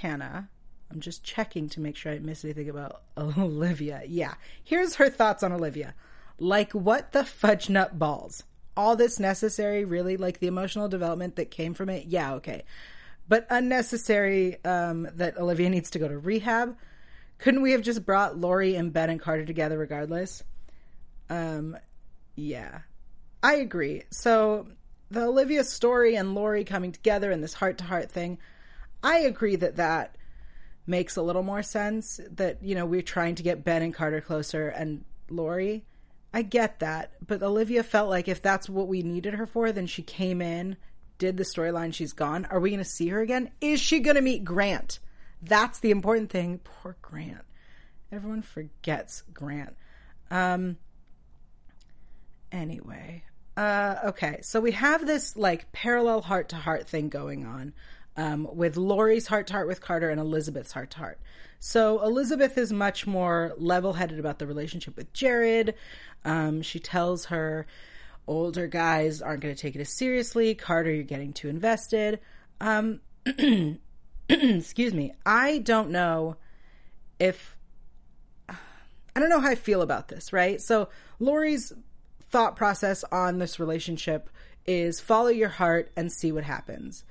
Hannah. 0.00 0.50
I'm 0.90 1.00
just 1.00 1.24
checking 1.24 1.68
to 1.70 1.80
make 1.80 1.96
sure 1.96 2.12
I 2.12 2.16
didn't 2.16 2.26
miss 2.26 2.44
anything 2.44 2.68
about 2.68 3.02
Olivia. 3.16 4.02
Yeah. 4.06 4.34
Here's 4.62 4.96
her 4.96 5.08
thoughts 5.08 5.42
on 5.42 5.52
Olivia. 5.52 5.94
Like, 6.42 6.72
what 6.72 7.12
the 7.12 7.24
fudge 7.24 7.70
nut 7.70 8.00
balls? 8.00 8.42
All 8.76 8.96
this 8.96 9.20
necessary, 9.20 9.84
really? 9.84 10.16
Like 10.16 10.40
the 10.40 10.48
emotional 10.48 10.88
development 10.88 11.36
that 11.36 11.52
came 11.52 11.72
from 11.72 11.88
it? 11.88 12.06
Yeah, 12.06 12.34
okay. 12.34 12.64
But 13.28 13.46
unnecessary 13.48 14.62
um, 14.64 15.08
that 15.14 15.38
Olivia 15.38 15.70
needs 15.70 15.90
to 15.90 16.00
go 16.00 16.08
to 16.08 16.18
rehab. 16.18 16.76
Couldn't 17.38 17.62
we 17.62 17.70
have 17.70 17.82
just 17.82 18.04
brought 18.04 18.38
Lori 18.38 18.74
and 18.74 18.92
Ben 18.92 19.08
and 19.08 19.20
Carter 19.20 19.44
together 19.44 19.78
regardless? 19.78 20.42
Um, 21.30 21.76
yeah. 22.34 22.80
I 23.40 23.54
agree. 23.54 24.02
So 24.10 24.66
the 25.12 25.26
Olivia 25.26 25.62
story 25.62 26.16
and 26.16 26.34
Lori 26.34 26.64
coming 26.64 26.90
together 26.90 27.30
and 27.30 27.40
this 27.40 27.54
heart 27.54 27.78
to 27.78 27.84
heart 27.84 28.10
thing, 28.10 28.38
I 29.00 29.18
agree 29.18 29.54
that 29.56 29.76
that 29.76 30.16
makes 30.88 31.14
a 31.14 31.22
little 31.22 31.44
more 31.44 31.62
sense. 31.62 32.18
That 32.32 32.64
you 32.64 32.74
know 32.74 32.84
we're 32.84 33.02
trying 33.02 33.36
to 33.36 33.44
get 33.44 33.62
Ben 33.62 33.82
and 33.82 33.94
Carter 33.94 34.20
closer 34.20 34.68
and 34.68 35.04
Lori. 35.30 35.84
I 36.34 36.42
get 36.42 36.80
that, 36.80 37.12
but 37.26 37.42
Olivia 37.42 37.82
felt 37.82 38.08
like 38.08 38.28
if 38.28 38.40
that's 38.40 38.68
what 38.68 38.88
we 38.88 39.02
needed 39.02 39.34
her 39.34 39.46
for, 39.46 39.70
then 39.70 39.86
she 39.86 40.02
came 40.02 40.40
in, 40.40 40.76
did 41.18 41.36
the 41.36 41.44
storyline, 41.44 41.92
she's 41.92 42.14
gone. 42.14 42.46
Are 42.46 42.58
we 42.58 42.70
going 42.70 42.82
to 42.82 42.84
see 42.84 43.08
her 43.08 43.20
again? 43.20 43.50
Is 43.60 43.80
she 43.80 44.00
going 44.00 44.16
to 44.16 44.22
meet 44.22 44.44
Grant? 44.44 44.98
That's 45.42 45.80
the 45.80 45.90
important 45.90 46.30
thing. 46.30 46.60
Poor 46.64 46.96
Grant. 47.02 47.44
Everyone 48.10 48.42
forgets 48.42 49.22
Grant. 49.34 49.76
Um, 50.30 50.78
anyway, 52.50 53.24
uh, 53.56 53.96
okay, 54.06 54.38
so 54.42 54.60
we 54.60 54.72
have 54.72 55.06
this 55.06 55.36
like 55.36 55.70
parallel 55.72 56.22
heart 56.22 56.50
to 56.50 56.56
heart 56.56 56.88
thing 56.88 57.10
going 57.10 57.44
on 57.44 57.74
um, 58.16 58.48
with 58.52 58.76
Lori's 58.76 59.26
heart 59.26 59.46
to 59.48 59.52
heart 59.54 59.66
with 59.66 59.80
Carter 59.80 60.10
and 60.10 60.20
Elizabeth's 60.20 60.72
heart 60.72 60.90
to 60.92 60.98
heart. 60.98 61.18
So 61.60 62.02
Elizabeth 62.02 62.58
is 62.58 62.72
much 62.72 63.06
more 63.06 63.54
level 63.56 63.92
headed 63.92 64.18
about 64.18 64.38
the 64.38 64.46
relationship 64.46 64.96
with 64.96 65.12
Jared. 65.12 65.74
Um, 66.24 66.62
she 66.62 66.78
tells 66.78 67.26
her 67.26 67.66
older 68.26 68.66
guys 68.66 69.22
aren't 69.22 69.42
going 69.42 69.54
to 69.54 69.60
take 69.60 69.74
it 69.74 69.80
as 69.80 69.88
seriously. 69.88 70.54
Carter, 70.54 70.92
you're 70.92 71.04
getting 71.04 71.32
too 71.32 71.48
invested. 71.48 72.20
Um, 72.60 73.00
excuse 74.28 74.94
me. 74.94 75.12
I 75.24 75.58
don't 75.58 75.90
know 75.90 76.36
if 77.18 77.56
I 79.14 79.20
don't 79.20 79.28
know 79.28 79.40
how 79.40 79.50
I 79.50 79.54
feel 79.54 79.82
about 79.82 80.08
this, 80.08 80.32
right? 80.32 80.60
So 80.60 80.88
Lori's 81.20 81.72
thought 82.30 82.56
process 82.56 83.04
on 83.12 83.38
this 83.38 83.60
relationship 83.60 84.30
is 84.66 85.00
follow 85.00 85.28
your 85.28 85.50
heart 85.50 85.92
and 85.96 86.10
see 86.10 86.32
what 86.32 86.44
happens. 86.44 87.04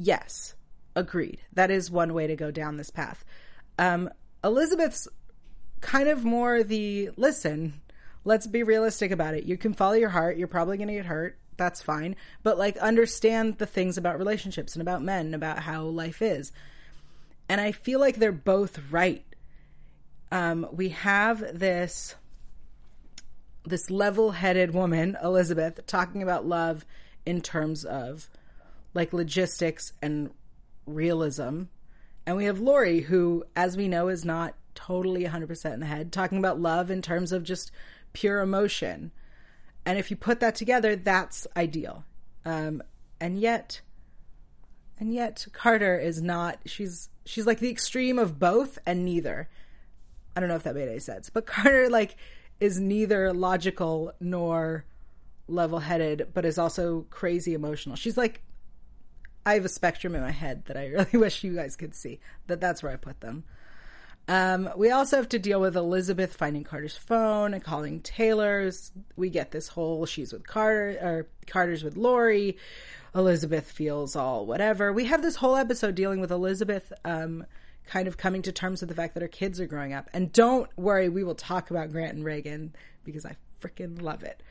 Yes, 0.00 0.54
agreed. 0.94 1.40
That 1.54 1.72
is 1.72 1.90
one 1.90 2.14
way 2.14 2.28
to 2.28 2.36
go 2.36 2.52
down 2.52 2.76
this 2.76 2.90
path. 2.90 3.24
Um, 3.78 4.08
Elizabeth's 4.44 5.08
kind 5.80 6.08
of 6.08 6.24
more 6.24 6.62
the 6.62 7.10
listen, 7.16 7.80
let's 8.24 8.46
be 8.46 8.62
realistic 8.62 9.10
about 9.10 9.34
it. 9.34 9.44
You 9.44 9.56
can 9.56 9.74
follow 9.74 9.94
your 9.94 10.10
heart, 10.10 10.36
you're 10.36 10.46
probably 10.46 10.76
going 10.76 10.88
to 10.88 10.94
get 10.94 11.06
hurt. 11.06 11.36
That's 11.56 11.82
fine. 11.82 12.14
But 12.44 12.58
like 12.58 12.76
understand 12.76 13.58
the 13.58 13.66
things 13.66 13.98
about 13.98 14.20
relationships 14.20 14.76
and 14.76 14.82
about 14.82 15.02
men 15.02 15.34
about 15.34 15.58
how 15.58 15.82
life 15.82 16.22
is. 16.22 16.52
And 17.48 17.60
I 17.60 17.72
feel 17.72 17.98
like 17.98 18.16
they're 18.16 18.30
both 18.30 18.78
right. 18.92 19.24
Um, 20.30 20.68
we 20.70 20.90
have 20.90 21.58
this 21.58 22.14
this 23.64 23.90
level-headed 23.90 24.72
woman, 24.72 25.16
Elizabeth, 25.22 25.84
talking 25.86 26.22
about 26.22 26.46
love 26.46 26.86
in 27.26 27.40
terms 27.40 27.84
of 27.84 28.30
like 28.94 29.12
logistics 29.12 29.92
and 30.02 30.30
realism. 30.86 31.64
And 32.26 32.36
we 32.36 32.44
have 32.44 32.60
Lori, 32.60 33.00
who, 33.00 33.44
as 33.56 33.76
we 33.76 33.88
know, 33.88 34.08
is 34.08 34.24
not 34.24 34.54
totally 34.74 35.24
100% 35.24 35.72
in 35.72 35.80
the 35.80 35.86
head, 35.86 36.12
talking 36.12 36.38
about 36.38 36.60
love 36.60 36.90
in 36.90 37.02
terms 37.02 37.32
of 37.32 37.42
just 37.42 37.70
pure 38.12 38.40
emotion. 38.40 39.10
And 39.84 39.98
if 39.98 40.10
you 40.10 40.16
put 40.16 40.40
that 40.40 40.54
together, 40.54 40.96
that's 40.96 41.46
ideal. 41.56 42.04
Um, 42.44 42.82
and 43.20 43.38
yet, 43.38 43.80
and 44.98 45.12
yet 45.12 45.46
Carter 45.52 45.98
is 45.98 46.22
not, 46.22 46.58
she's, 46.66 47.08
she's 47.24 47.46
like 47.46 47.60
the 47.60 47.70
extreme 47.70 48.18
of 48.18 48.38
both 48.38 48.78
and 48.86 49.04
neither. 49.04 49.48
I 50.36 50.40
don't 50.40 50.48
know 50.48 50.56
if 50.56 50.62
that 50.64 50.74
made 50.74 50.88
any 50.88 51.00
sense, 51.00 51.30
but 51.30 51.46
Carter, 51.46 51.88
like, 51.88 52.16
is 52.60 52.78
neither 52.78 53.32
logical 53.32 54.12
nor 54.20 54.84
level 55.48 55.78
headed, 55.78 56.28
but 56.34 56.44
is 56.44 56.58
also 56.58 57.06
crazy 57.10 57.54
emotional. 57.54 57.96
She's 57.96 58.16
like, 58.16 58.42
I 59.48 59.54
have 59.54 59.64
a 59.64 59.70
spectrum 59.70 60.14
in 60.14 60.20
my 60.20 60.30
head 60.30 60.66
that 60.66 60.76
I 60.76 60.86
really 60.88 61.18
wish 61.18 61.42
you 61.42 61.54
guys 61.54 61.74
could 61.74 61.94
see. 61.94 62.20
That 62.48 62.60
that's 62.60 62.82
where 62.82 62.92
I 62.92 62.96
put 62.96 63.20
them. 63.20 63.44
Um, 64.28 64.68
we 64.76 64.90
also 64.90 65.16
have 65.16 65.30
to 65.30 65.38
deal 65.38 65.58
with 65.58 65.74
Elizabeth 65.74 66.34
finding 66.34 66.64
Carter's 66.64 66.98
phone 66.98 67.54
and 67.54 67.64
calling 67.64 68.00
Taylor's. 68.00 68.92
We 69.16 69.30
get 69.30 69.50
this 69.50 69.68
whole 69.68 70.04
she's 70.04 70.34
with 70.34 70.46
Carter 70.46 70.98
or 71.00 71.28
Carter's 71.46 71.82
with 71.82 71.96
Lori. 71.96 72.58
Elizabeth 73.14 73.70
feels 73.70 74.14
all 74.14 74.44
whatever. 74.44 74.92
We 74.92 75.06
have 75.06 75.22
this 75.22 75.36
whole 75.36 75.56
episode 75.56 75.94
dealing 75.94 76.20
with 76.20 76.30
Elizabeth 76.30 76.92
um, 77.06 77.46
kind 77.86 78.06
of 78.06 78.18
coming 78.18 78.42
to 78.42 78.52
terms 78.52 78.80
with 78.80 78.90
the 78.90 78.94
fact 78.94 79.14
that 79.14 79.22
her 79.22 79.28
kids 79.28 79.60
are 79.60 79.66
growing 79.66 79.94
up. 79.94 80.10
And 80.12 80.30
don't 80.30 80.68
worry, 80.76 81.08
we 81.08 81.24
will 81.24 81.34
talk 81.34 81.70
about 81.70 81.90
Grant 81.90 82.14
and 82.14 82.22
Reagan 82.22 82.74
because 83.02 83.24
I 83.24 83.36
freaking 83.62 84.02
love 84.02 84.22
it. 84.24 84.42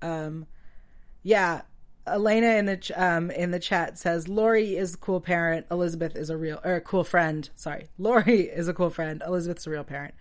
Um, 0.00 0.46
yeah, 1.22 1.60
Elena 2.06 2.54
in 2.54 2.66
the 2.66 2.92
um, 2.96 3.30
in 3.30 3.50
the 3.50 3.58
chat 3.58 3.98
says 3.98 4.28
Lori 4.28 4.76
is 4.76 4.94
a 4.94 4.98
cool 4.98 5.20
parent. 5.20 5.66
Elizabeth 5.70 6.16
is 6.16 6.30
a 6.30 6.36
real 6.36 6.60
or 6.64 6.74
a 6.74 6.80
cool 6.80 7.04
friend. 7.04 7.48
Sorry, 7.56 7.88
Lori 7.98 8.42
is 8.42 8.68
a 8.68 8.74
cool 8.74 8.90
friend. 8.90 9.22
Elizabeth's 9.26 9.66
a 9.66 9.70
real 9.70 9.84
parent. 9.84 10.14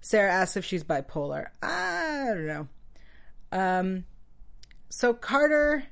Sarah 0.00 0.32
asks 0.32 0.56
if 0.56 0.64
she's 0.64 0.84
bipolar. 0.84 1.46
I 1.62 2.24
don't 2.26 2.46
know. 2.46 2.68
Um, 3.52 4.04
so 4.90 5.14
Carter 5.14 5.84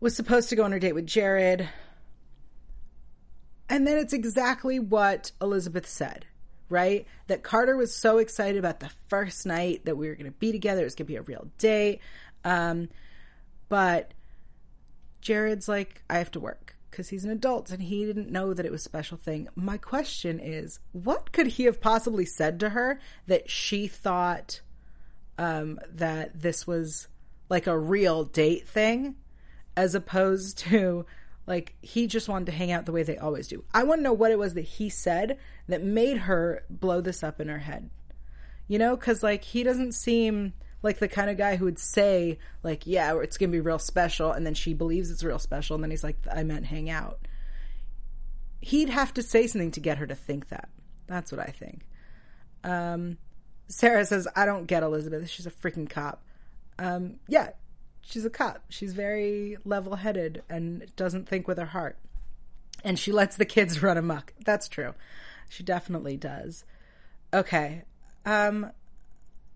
was 0.00 0.16
supposed 0.16 0.48
to 0.48 0.56
go 0.56 0.64
on 0.64 0.72
her 0.72 0.78
date 0.78 0.94
with 0.94 1.06
Jared. 1.06 1.68
And 3.68 3.86
then 3.86 3.98
it's 3.98 4.12
exactly 4.12 4.80
what 4.80 5.30
Elizabeth 5.40 5.86
said, 5.86 6.26
right? 6.68 7.06
That 7.26 7.42
Carter 7.42 7.76
was 7.76 7.94
so 7.94 8.18
excited 8.18 8.58
about 8.58 8.80
the 8.80 8.90
first 9.08 9.46
night 9.46 9.84
that 9.84 9.96
we 9.96 10.08
were 10.08 10.14
going 10.14 10.24
to 10.24 10.32
be 10.32 10.50
together. 10.50 10.80
It 10.80 10.84
was 10.84 10.94
going 10.94 11.06
to 11.06 11.12
be 11.12 11.16
a 11.16 11.22
real 11.22 11.48
date. 11.58 12.00
Um, 12.44 12.88
but 13.70 14.12
Jared's 15.22 15.68
like, 15.68 16.02
I 16.10 16.18
have 16.18 16.30
to 16.32 16.40
work 16.40 16.76
because 16.90 17.08
he's 17.08 17.24
an 17.24 17.30
adult 17.30 17.70
and 17.70 17.82
he 17.82 18.04
didn't 18.04 18.30
know 18.30 18.52
that 18.52 18.66
it 18.66 18.72
was 18.72 18.82
a 18.82 18.84
special 18.84 19.16
thing. 19.16 19.48
My 19.54 19.78
question 19.78 20.40
is, 20.40 20.80
what 20.92 21.32
could 21.32 21.46
he 21.46 21.64
have 21.64 21.80
possibly 21.80 22.26
said 22.26 22.60
to 22.60 22.70
her 22.70 23.00
that 23.26 23.48
she 23.48 23.86
thought 23.86 24.60
um, 25.38 25.78
that 25.88 26.42
this 26.42 26.66
was 26.66 27.08
like 27.48 27.66
a 27.66 27.78
real 27.78 28.24
date 28.24 28.68
thing 28.68 29.14
as 29.76 29.94
opposed 29.94 30.58
to 30.58 31.06
like 31.46 31.74
he 31.80 32.06
just 32.06 32.28
wanted 32.28 32.46
to 32.46 32.52
hang 32.52 32.70
out 32.70 32.86
the 32.86 32.92
way 32.92 33.02
they 33.02 33.16
always 33.16 33.48
do. 33.48 33.64
I 33.72 33.84
want 33.84 34.00
to 34.00 34.02
know 34.04 34.12
what 34.12 34.30
it 34.30 34.38
was 34.38 34.54
that 34.54 34.62
he 34.62 34.88
said 34.88 35.38
that 35.68 35.82
made 35.82 36.18
her 36.18 36.64
blow 36.68 37.00
this 37.00 37.22
up 37.22 37.40
in 37.40 37.48
her 37.48 37.58
head. 37.58 37.88
You 38.68 38.78
know, 38.78 38.96
cuz 38.96 39.22
like 39.22 39.44
he 39.44 39.62
doesn't 39.62 39.92
seem 39.92 40.52
like 40.82 40.98
the 40.98 41.08
kind 41.08 41.30
of 41.30 41.36
guy 41.36 41.56
who 41.56 41.64
would 41.66 41.78
say 41.78 42.38
like, 42.62 42.86
"Yeah, 42.86 43.18
it's 43.20 43.36
to 43.36 43.48
be 43.48 43.60
real 43.60 43.78
special," 43.78 44.32
and 44.32 44.46
then 44.46 44.54
she 44.54 44.74
believes 44.74 45.10
it's 45.10 45.24
real 45.24 45.38
special 45.38 45.74
and 45.74 45.84
then 45.84 45.90
he's 45.90 46.04
like, 46.04 46.18
"I 46.30 46.42
meant 46.42 46.66
hang 46.66 46.88
out." 46.88 47.18
He'd 48.60 48.90
have 48.90 49.14
to 49.14 49.22
say 49.22 49.46
something 49.46 49.70
to 49.72 49.80
get 49.80 49.98
her 49.98 50.06
to 50.06 50.14
think 50.14 50.48
that. 50.48 50.68
That's 51.06 51.32
what 51.32 51.40
I 51.40 51.52
think. 51.52 51.82
Um 52.64 53.18
Sarah 53.68 54.04
says, 54.04 54.26
"I 54.34 54.46
don't 54.46 54.66
get 54.66 54.82
Elizabeth. 54.82 55.28
She's 55.28 55.46
a 55.46 55.50
freaking 55.50 55.88
cop." 55.88 56.22
Um 56.78 57.16
yeah, 57.28 57.50
she's 58.02 58.24
a 58.24 58.30
cop. 58.30 58.64
She's 58.68 58.94
very 58.94 59.58
level 59.64 59.96
headed 59.96 60.42
and 60.48 60.90
doesn't 60.96 61.28
think 61.28 61.46
with 61.46 61.58
her 61.58 61.66
heart. 61.66 61.98
And 62.84 62.98
she 62.98 63.12
lets 63.12 63.36
the 63.36 63.44
kids 63.44 63.82
run 63.82 63.98
amok. 63.98 64.32
That's 64.44 64.68
true. 64.68 64.94
She 65.50 65.62
definitely 65.62 66.16
does. 66.16 66.64
Okay. 67.34 67.84
Um 68.24 68.72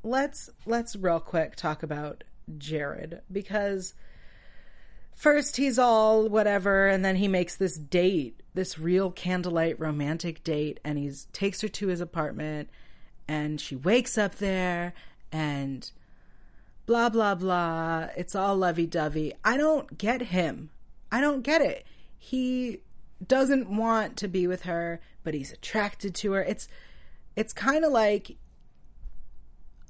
let's 0.05 0.51
let's 0.67 0.95
real 0.95 1.19
quick 1.19 1.57
talk 1.57 1.83
about 1.83 2.23
Jared 2.59 3.23
because 3.33 3.95
first 5.15 5.57
he's 5.57 5.79
all 5.79 6.29
whatever 6.29 6.87
and 6.89 7.05
then 7.05 7.17
he 7.17 7.27
makes 7.27 7.57
this 7.57 7.77
date, 7.77 8.43
this 8.53 8.79
real 8.79 9.11
candlelight 9.11 9.81
romantic 9.81 10.45
date 10.45 10.79
and 10.85 10.99
he 10.99 11.11
takes 11.33 11.63
her 11.63 11.69
to 11.69 11.89
his 11.89 12.01
apartment 12.03 12.69
and 13.27 13.61
she 13.61 13.75
wakes 13.75 14.19
up 14.19 14.37
there 14.37 14.93
and 15.33 15.91
blah, 16.85 17.09
blah, 17.09 17.35
blah. 17.35 18.09
It's 18.15 18.35
all 18.35 18.57
lovey 18.57 18.87
dovey. 18.87 19.33
I 19.43 19.57
don't 19.57 19.97
get 19.97 20.21
him. 20.21 20.69
I 21.11 21.23
don't 21.23 21.43
get 21.43 21.63
it. 21.63 21.87
He 22.19 22.81
doesn't 23.27 23.75
want 23.75 24.19
to 24.19 24.29
be 24.29 24.47
with 24.47 24.63
her, 24.63 25.01
but 25.23 25.33
he's 25.33 25.53
attracted 25.53 26.15
to 26.17 26.33
her. 26.33 26.43
It's, 26.43 26.69
it's 27.37 27.55
kind 27.55 27.85
of 27.85 27.93
like, 27.93 28.37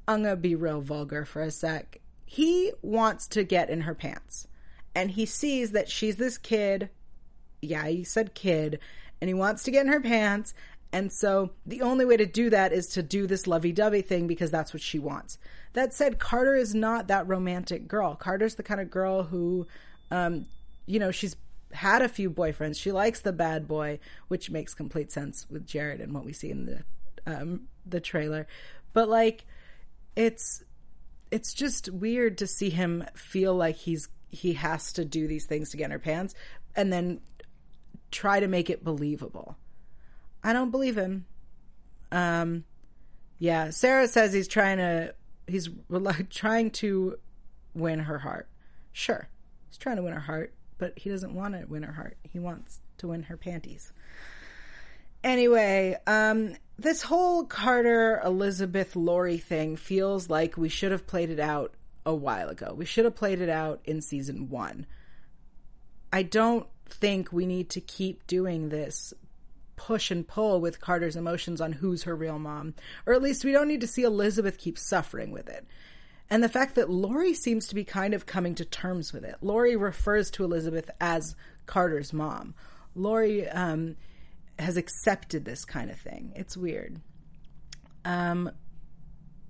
I'm 0.06 0.22
going 0.22 0.34
to 0.34 0.40
be 0.40 0.54
real 0.54 0.80
vulgar 0.80 1.24
for 1.24 1.42
a 1.42 1.50
sec. 1.50 2.00
He 2.26 2.72
wants 2.82 3.26
to 3.28 3.44
get 3.44 3.70
in 3.70 3.82
her 3.82 3.94
pants 3.94 4.48
and 4.94 5.12
he 5.12 5.26
sees 5.26 5.72
that 5.72 5.88
she's 5.88 6.16
this 6.16 6.38
kid. 6.38 6.90
Yeah, 7.60 7.86
he 7.86 8.04
said 8.04 8.34
kid 8.34 8.78
and 9.20 9.28
he 9.28 9.34
wants 9.34 9.62
to 9.64 9.70
get 9.70 9.86
in 9.86 9.92
her 9.92 10.00
pants. 10.00 10.54
And 10.92 11.12
so 11.12 11.50
the 11.66 11.82
only 11.82 12.04
way 12.04 12.16
to 12.16 12.26
do 12.26 12.50
that 12.50 12.72
is 12.72 12.86
to 12.88 13.02
do 13.02 13.26
this 13.26 13.46
lovey 13.46 13.72
dovey 13.72 14.02
thing 14.02 14.26
because 14.26 14.50
that's 14.50 14.72
what 14.72 14.82
she 14.82 14.98
wants. 14.98 15.38
That 15.72 15.92
said, 15.92 16.20
Carter 16.20 16.54
is 16.54 16.74
not 16.74 17.08
that 17.08 17.26
romantic 17.26 17.88
girl. 17.88 18.14
Carter's 18.14 18.54
the 18.54 18.62
kind 18.62 18.80
of 18.80 18.90
girl 18.90 19.24
who, 19.24 19.66
um, 20.12 20.46
you 20.86 21.00
know, 21.00 21.10
she's 21.10 21.36
had 21.72 22.00
a 22.00 22.08
few 22.08 22.30
boyfriends. 22.30 22.80
She 22.80 22.92
likes 22.92 23.20
the 23.20 23.32
bad 23.32 23.66
boy, 23.66 23.98
which 24.28 24.50
makes 24.50 24.72
complete 24.72 25.10
sense 25.10 25.46
with 25.50 25.66
Jared 25.66 26.00
and 26.00 26.12
what 26.12 26.24
we 26.24 26.32
see 26.32 26.50
in 26.50 26.66
the 26.66 26.84
um, 27.26 27.62
the 27.84 28.00
trailer. 28.00 28.46
But 28.92 29.08
like, 29.08 29.44
it's 30.16 30.62
it's 31.30 31.52
just 31.52 31.90
weird 31.90 32.38
to 32.38 32.46
see 32.46 32.70
him 32.70 33.04
feel 33.14 33.54
like 33.54 33.76
he's 33.76 34.08
he 34.30 34.54
has 34.54 34.92
to 34.94 35.04
do 35.04 35.26
these 35.26 35.46
things 35.46 35.70
to 35.70 35.76
get 35.76 35.86
in 35.86 35.90
her 35.92 35.98
pants, 35.98 36.34
and 36.76 36.92
then 36.92 37.20
try 38.10 38.40
to 38.40 38.48
make 38.48 38.70
it 38.70 38.84
believable. 38.84 39.56
I 40.42 40.52
don't 40.52 40.70
believe 40.70 40.96
him. 40.96 41.26
Um, 42.12 42.64
yeah, 43.38 43.70
Sarah 43.70 44.08
says 44.08 44.32
he's 44.32 44.48
trying 44.48 44.78
to 44.78 45.14
he's 45.46 45.68
trying 46.30 46.70
to 46.72 47.18
win 47.74 48.00
her 48.00 48.18
heart. 48.18 48.48
Sure, 48.92 49.28
he's 49.68 49.78
trying 49.78 49.96
to 49.96 50.02
win 50.02 50.12
her 50.12 50.20
heart, 50.20 50.54
but 50.78 50.98
he 50.98 51.10
doesn't 51.10 51.34
want 51.34 51.54
to 51.54 51.66
win 51.66 51.82
her 51.82 51.92
heart. 51.92 52.16
He 52.22 52.38
wants 52.38 52.80
to 52.98 53.08
win 53.08 53.24
her 53.24 53.36
panties. 53.36 53.92
Anyway, 55.22 55.96
um, 56.06 56.54
this 56.78 57.02
whole 57.02 57.44
Carter 57.44 58.20
Elizabeth 58.24 58.96
Lori 58.96 59.38
thing 59.38 59.76
feels 59.76 60.28
like 60.28 60.56
we 60.56 60.68
should 60.68 60.92
have 60.92 61.06
played 61.06 61.30
it 61.30 61.40
out 61.40 61.74
a 62.04 62.14
while 62.14 62.48
ago. 62.48 62.74
We 62.76 62.84
should 62.84 63.04
have 63.04 63.14
played 63.14 63.40
it 63.40 63.48
out 63.48 63.80
in 63.84 64.00
season 64.00 64.48
one. 64.48 64.86
I 66.12 66.22
don't 66.22 66.66
think 66.86 67.32
we 67.32 67.46
need 67.46 67.70
to 67.70 67.80
keep 67.80 68.26
doing 68.26 68.68
this 68.68 69.14
push 69.76 70.10
and 70.10 70.26
pull 70.26 70.60
with 70.60 70.80
Carter's 70.80 71.16
emotions 71.16 71.60
on 71.60 71.72
who's 71.72 72.04
her 72.04 72.14
real 72.14 72.38
mom. 72.38 72.74
Or 73.06 73.14
at 73.14 73.22
least 73.22 73.44
we 73.44 73.52
don't 73.52 73.68
need 73.68 73.80
to 73.80 73.86
see 73.86 74.02
Elizabeth 74.02 74.58
keep 74.58 74.78
suffering 74.78 75.30
with 75.30 75.48
it. 75.48 75.66
And 76.30 76.42
the 76.42 76.48
fact 76.48 76.74
that 76.76 76.90
Lori 76.90 77.34
seems 77.34 77.66
to 77.68 77.74
be 77.74 77.84
kind 77.84 78.14
of 78.14 78.26
coming 78.26 78.54
to 78.56 78.64
terms 78.64 79.12
with 79.12 79.24
it. 79.24 79.36
Lori 79.40 79.76
refers 79.76 80.30
to 80.32 80.44
Elizabeth 80.44 80.90
as 81.00 81.36
Carter's 81.66 82.12
mom. 82.12 82.54
Lori 82.94 83.48
um, 83.48 83.96
has 84.58 84.76
accepted 84.76 85.44
this 85.44 85.64
kind 85.64 85.90
of 85.90 85.98
thing. 85.98 86.32
It's 86.36 86.56
weird. 86.56 87.00
Um, 88.04 88.50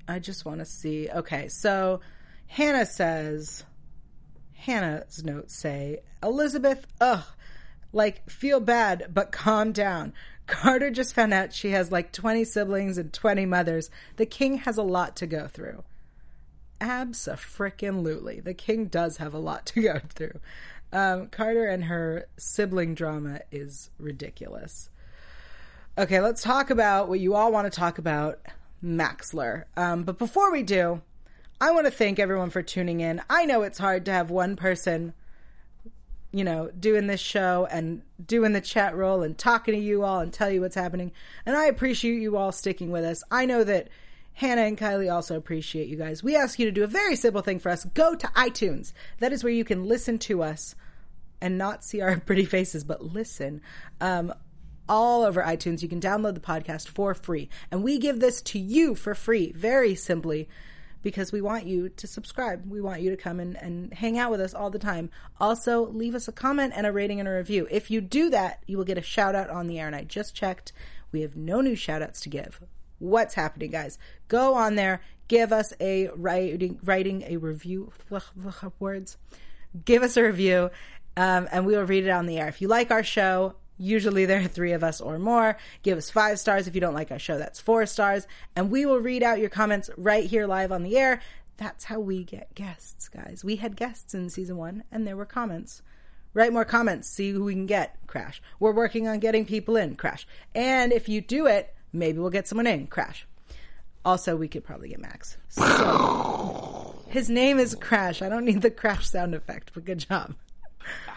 I 0.08 0.18
just 0.18 0.44
want 0.44 0.61
to 0.61 0.64
see. 0.64 1.08
Okay, 1.11 1.49
so 1.49 2.00
Hannah 2.46 2.87
says, 2.87 3.64
Hannah's 4.54 5.25
notes 5.25 5.56
say, 5.56 6.00
Elizabeth, 6.23 6.87
ugh, 7.00 7.25
like, 7.92 8.28
feel 8.28 8.61
bad, 8.61 9.08
but 9.12 9.32
calm 9.32 9.73
down. 9.73 10.12
Carter 10.46 10.90
just 10.90 11.14
found 11.14 11.32
out 11.32 11.54
she 11.54 11.70
has 11.70 11.90
like 11.90 12.12
20 12.12 12.44
siblings 12.44 12.99
and 12.99 13.12
20 13.12 13.46
mothers. 13.46 13.90
The 14.16 14.26
king 14.26 14.58
has 14.58 14.76
a 14.76 14.82
lot 14.82 15.16
to 15.16 15.26
go 15.26 15.46
through. 15.46 15.84
Abso-frickin-lutely. 16.80 18.40
The 18.40 18.52
king 18.52 18.87
does 18.87 19.16
have 19.18 19.32
a 19.32 19.38
lot 19.38 19.64
to 19.66 19.82
go 19.82 20.00
through. 20.11 20.40
Um, 20.92 21.28
Carter 21.28 21.66
and 21.66 21.84
her 21.84 22.26
sibling 22.37 22.94
drama 22.94 23.40
is 23.50 23.90
ridiculous. 23.99 24.90
Okay, 25.96 26.20
let's 26.20 26.42
talk 26.42 26.70
about 26.70 27.08
what 27.08 27.20
you 27.20 27.36
all 27.36 27.52
want 27.52 27.72
to 27.72 27.78
talk 27.78 27.98
about 27.98 28.40
Maxler. 28.84 29.66
Um, 29.76 30.02
but 30.02 30.18
before 30.18 30.50
we 30.50 30.64
do, 30.64 31.02
I 31.60 31.70
want 31.70 31.86
to 31.86 31.92
thank 31.92 32.18
everyone 32.18 32.50
for 32.50 32.62
tuning 32.62 32.98
in. 32.98 33.22
I 33.30 33.44
know 33.44 33.62
it's 33.62 33.78
hard 33.78 34.04
to 34.06 34.12
have 34.12 34.28
one 34.28 34.56
person, 34.56 35.14
you 36.32 36.42
know, 36.42 36.72
doing 36.76 37.06
this 37.06 37.20
show 37.20 37.68
and 37.70 38.02
doing 38.26 38.54
the 38.54 38.60
chat 38.60 38.96
roll 38.96 39.22
and 39.22 39.38
talking 39.38 39.72
to 39.72 39.80
you 39.80 40.02
all 40.02 40.18
and 40.18 40.32
tell 40.32 40.50
you 40.50 40.62
what's 40.62 40.74
happening. 40.74 41.12
And 41.46 41.56
I 41.56 41.66
appreciate 41.66 42.20
you 42.20 42.36
all 42.36 42.50
sticking 42.50 42.90
with 42.90 43.04
us. 43.04 43.22
I 43.30 43.46
know 43.46 43.62
that 43.62 43.88
Hannah 44.32 44.62
and 44.62 44.76
Kylie 44.76 45.14
also 45.14 45.36
appreciate 45.36 45.86
you 45.86 45.96
guys. 45.96 46.24
We 46.24 46.34
ask 46.34 46.58
you 46.58 46.66
to 46.66 46.72
do 46.72 46.82
a 46.82 46.88
very 46.88 47.14
simple 47.14 47.40
thing 47.40 47.60
for 47.60 47.70
us. 47.70 47.84
Go 47.84 48.16
to 48.16 48.26
iTunes. 48.34 48.92
That 49.20 49.32
is 49.32 49.44
where 49.44 49.52
you 49.52 49.64
can 49.64 49.84
listen 49.84 50.18
to 50.18 50.42
us 50.42 50.74
and 51.40 51.56
not 51.56 51.84
see 51.84 52.00
our 52.00 52.18
pretty 52.26 52.46
faces, 52.46 52.82
but 52.82 53.00
listen. 53.00 53.60
Um, 54.00 54.34
all 54.88 55.22
over 55.22 55.42
iTunes. 55.42 55.82
You 55.82 55.88
can 55.88 56.00
download 56.00 56.34
the 56.34 56.40
podcast 56.40 56.88
for 56.88 57.14
free. 57.14 57.48
And 57.70 57.82
we 57.82 57.98
give 57.98 58.20
this 58.20 58.42
to 58.42 58.58
you 58.58 58.94
for 58.94 59.14
free, 59.14 59.52
very 59.52 59.94
simply, 59.94 60.48
because 61.02 61.32
we 61.32 61.40
want 61.40 61.66
you 61.66 61.90
to 61.90 62.06
subscribe. 62.06 62.70
We 62.70 62.80
want 62.80 63.02
you 63.02 63.10
to 63.10 63.16
come 63.16 63.40
and, 63.40 63.56
and 63.56 63.92
hang 63.92 64.18
out 64.18 64.30
with 64.30 64.40
us 64.40 64.54
all 64.54 64.70
the 64.70 64.78
time. 64.78 65.10
Also, 65.40 65.86
leave 65.86 66.14
us 66.14 66.28
a 66.28 66.32
comment 66.32 66.72
and 66.74 66.86
a 66.86 66.92
rating 66.92 67.20
and 67.20 67.28
a 67.28 67.32
review. 67.32 67.68
If 67.70 67.90
you 67.90 68.00
do 68.00 68.30
that, 68.30 68.62
you 68.66 68.76
will 68.76 68.84
get 68.84 68.98
a 68.98 69.02
shout 69.02 69.34
out 69.34 69.50
on 69.50 69.66
the 69.66 69.78
air. 69.78 69.86
And 69.86 69.96
I 69.96 70.04
just 70.04 70.34
checked. 70.34 70.72
We 71.12 71.20
have 71.20 71.36
no 71.36 71.60
new 71.60 71.76
shout 71.76 72.02
outs 72.02 72.20
to 72.22 72.28
give. 72.28 72.60
What's 72.98 73.34
happening, 73.34 73.70
guys? 73.70 73.98
Go 74.28 74.54
on 74.54 74.76
there, 74.76 75.02
give 75.28 75.52
us 75.52 75.72
a 75.80 76.08
writing, 76.14 76.78
writing 76.82 77.22
a 77.26 77.36
review, 77.36 77.92
words, 78.78 79.16
give 79.84 80.02
us 80.02 80.16
a 80.16 80.22
review, 80.22 80.70
um, 81.16 81.48
and 81.52 81.66
we 81.66 81.76
will 81.76 81.84
read 81.84 82.04
it 82.04 82.10
on 82.10 82.26
the 82.26 82.38
air. 82.38 82.48
If 82.48 82.62
you 82.62 82.68
like 82.68 82.90
our 82.90 83.02
show, 83.02 83.56
Usually 83.84 84.24
there 84.24 84.40
are 84.40 84.48
three 84.48 84.72
of 84.72 84.82
us 84.82 85.00
or 85.02 85.18
more. 85.18 85.58
Give 85.82 85.98
us 85.98 86.08
five 86.08 86.38
stars. 86.38 86.66
If 86.66 86.74
you 86.74 86.80
don't 86.80 86.94
like 86.94 87.12
our 87.12 87.18
show, 87.18 87.36
that's 87.36 87.60
four 87.60 87.84
stars. 87.84 88.26
And 88.56 88.70
we 88.70 88.86
will 88.86 88.98
read 88.98 89.22
out 89.22 89.38
your 89.38 89.50
comments 89.50 89.90
right 89.98 90.24
here 90.24 90.46
live 90.46 90.72
on 90.72 90.82
the 90.82 90.96
air. 90.96 91.20
That's 91.58 91.84
how 91.84 92.00
we 92.00 92.24
get 92.24 92.54
guests, 92.54 93.08
guys. 93.08 93.44
We 93.44 93.56
had 93.56 93.76
guests 93.76 94.14
in 94.14 94.30
season 94.30 94.56
one 94.56 94.84
and 94.90 95.06
there 95.06 95.16
were 95.16 95.26
comments. 95.26 95.82
Write 96.32 96.54
more 96.54 96.64
comments. 96.64 97.11
See 97.11 97.30
who 97.30 97.44
we 97.44 97.52
can 97.52 97.66
get. 97.66 97.98
Crash. 98.06 98.40
We're 98.59 98.72
working 98.72 99.06
on 99.06 99.18
getting 99.18 99.44
people 99.44 99.76
in. 99.76 99.96
Crash. 99.96 100.26
And 100.54 100.90
if 100.90 101.06
you 101.09 101.20
do 101.20 101.46
it, 101.46 101.74
maybe 101.92 102.18
we'll 102.18 102.30
get 102.30 102.48
someone 102.48 102.66
in. 102.66 102.87
Crash. 102.87 103.26
Also, 104.02 104.35
we 104.35 104.48
could 104.48 104.64
probably 104.64 104.88
get 104.88 105.00
Max. 105.00 105.37
So, 105.50 107.04
his 107.09 107.28
name 107.28 107.59
is 107.59 107.74
Crash. 107.74 108.22
I 108.22 108.30
don't 108.30 108.46
need 108.46 108.62
the 108.62 108.70
crash 108.70 109.09
sound 109.09 109.35
effect, 109.35 109.72
but 109.74 109.85
good 109.85 109.98
job. 109.98 110.35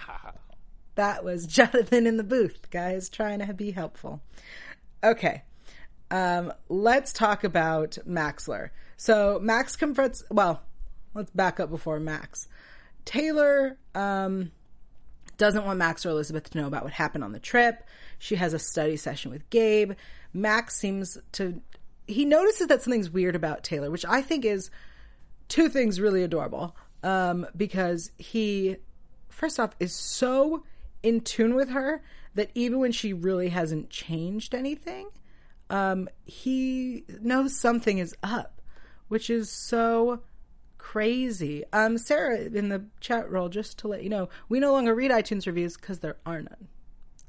That 0.98 1.24
was 1.24 1.46
Jonathan 1.48 2.06
in 2.06 2.18
the 2.18 2.24
booth, 2.24 2.70
guys, 2.70 3.08
trying 3.08 3.40
to 3.40 3.54
be 3.54 3.72
helpful. 3.72 4.22
Okay. 5.04 5.44
Um, 6.10 6.52
let's 6.70 7.14
talk 7.14 7.44
about 7.44 7.98
Maxler. 8.08 8.72
So 8.98 9.40
Max 9.42 9.76
confronts, 9.76 10.24
well, 10.30 10.62
let's 11.14 11.30
back 11.32 11.60
up 11.60 11.70
before 11.70 12.00
Max. 12.00 12.48
Taylor, 13.06 13.78
um, 13.94 14.52
doesn't 15.38 15.66
want 15.66 15.78
Max 15.78 16.04
or 16.04 16.10
Elizabeth 16.10 16.50
to 16.50 16.58
know 16.58 16.68
about 16.68 16.84
what 16.84 16.94
happened 16.94 17.24
on 17.24 17.32
the 17.32 17.40
trip. 17.40 17.84
She 18.18 18.36
has 18.36 18.54
a 18.54 18.60
study 18.60 18.98
session 18.98 19.30
with 19.30 19.48
Gabe. 19.52 19.94
Max 20.34 20.76
seems 20.76 21.18
to, 21.34 21.62
he 22.08 22.26
notices 22.26 22.68
that 22.68 22.82
something's 22.82 23.12
weird 23.12 23.36
about 23.36 23.64
Taylor, 23.64 23.92
which 23.92 24.06
I 24.06 24.24
think 24.24 24.46
is 24.46 24.72
two 25.48 25.70
things 25.70 26.02
really 26.02 26.24
adorable. 26.24 26.76
Um, 27.04 27.46
because 27.56 28.12
he, 28.18 28.78
first 29.30 29.60
off, 29.60 29.76
is 29.80 29.94
so 29.94 30.64
in 31.04 31.22
tune 31.22 31.56
with 31.56 31.70
her 31.70 32.02
that 32.36 32.52
even 32.54 32.80
when 32.80 32.92
she 32.92 33.14
really 33.14 33.50
hasn't 33.50 33.90
changed 33.90 34.54
anything, 34.54 35.10
um, 35.70 36.08
he 36.26 37.04
knows 37.22 37.56
something 37.56 37.98
is 37.98 38.16
up, 38.24 38.62
which 39.08 39.30
is 39.30 39.50
so 39.50 40.22
crazy. 40.78 41.64
Um, 41.74 41.98
Sarah 41.98 42.40
in 42.40 42.70
the 42.70 42.86
chat 43.02 43.30
roll, 43.30 43.50
just 43.50 43.78
to 43.80 43.88
let 43.88 44.04
you 44.04 44.10
know, 44.10 44.30
we 44.50 44.60
no 44.60 44.72
longer 44.72 44.96
read 44.96 45.12
iTunes 45.12 45.46
reviews 45.46 45.76
because 45.76 46.00
there 46.00 46.18
are 46.26 46.42
none. 46.42 46.68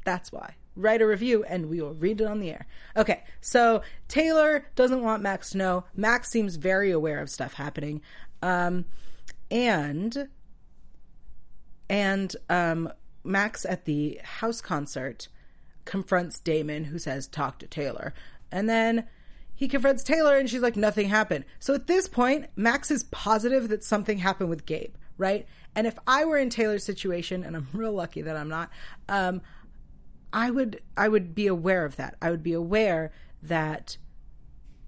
That's 0.04 0.30
why. 0.30 0.54
Write 0.76 1.02
a 1.02 1.06
review 1.06 1.42
and 1.44 1.66
we 1.66 1.80
will 1.80 1.94
read 1.94 2.20
it 2.20 2.26
on 2.26 2.38
the 2.38 2.50
air. 2.50 2.66
Okay, 2.96 3.24
so 3.40 3.82
Taylor 4.06 4.66
doesn't 4.76 5.02
want 5.02 5.22
Max 5.22 5.50
to 5.50 5.58
know. 5.58 5.84
Max 5.96 6.30
seems 6.30 6.54
very 6.54 6.92
aware 6.92 7.20
of 7.20 7.28
stuff 7.28 7.54
happening. 7.54 8.00
Um, 8.42 8.84
and 9.50 10.28
and 11.90 12.36
um, 12.48 12.92
Max 13.28 13.64
at 13.64 13.84
the 13.84 14.20
house 14.22 14.60
concert 14.60 15.28
confronts 15.84 16.40
Damon, 16.40 16.84
who 16.84 16.98
says, 16.98 17.26
Talk 17.26 17.58
to 17.60 17.66
Taylor. 17.66 18.14
And 18.50 18.68
then 18.68 19.06
he 19.54 19.68
confronts 19.68 20.02
Taylor, 20.02 20.38
and 20.38 20.48
she's 20.48 20.62
like, 20.62 20.76
Nothing 20.76 21.08
happened. 21.08 21.44
So 21.58 21.74
at 21.74 21.86
this 21.86 22.08
point, 22.08 22.46
Max 22.56 22.90
is 22.90 23.04
positive 23.04 23.68
that 23.68 23.84
something 23.84 24.18
happened 24.18 24.50
with 24.50 24.66
Gabe, 24.66 24.94
right? 25.16 25.46
And 25.74 25.86
if 25.86 25.98
I 26.06 26.24
were 26.24 26.38
in 26.38 26.50
Taylor's 26.50 26.84
situation, 26.84 27.44
and 27.44 27.56
I'm 27.56 27.68
real 27.72 27.92
lucky 27.92 28.22
that 28.22 28.36
I'm 28.36 28.48
not, 28.48 28.70
um, 29.08 29.42
I 30.32 30.50
would 30.50 30.82
I 30.96 31.08
would 31.08 31.34
be 31.34 31.46
aware 31.46 31.84
of 31.84 31.96
that. 31.96 32.16
I 32.20 32.30
would 32.30 32.42
be 32.42 32.52
aware 32.52 33.12
that 33.42 33.96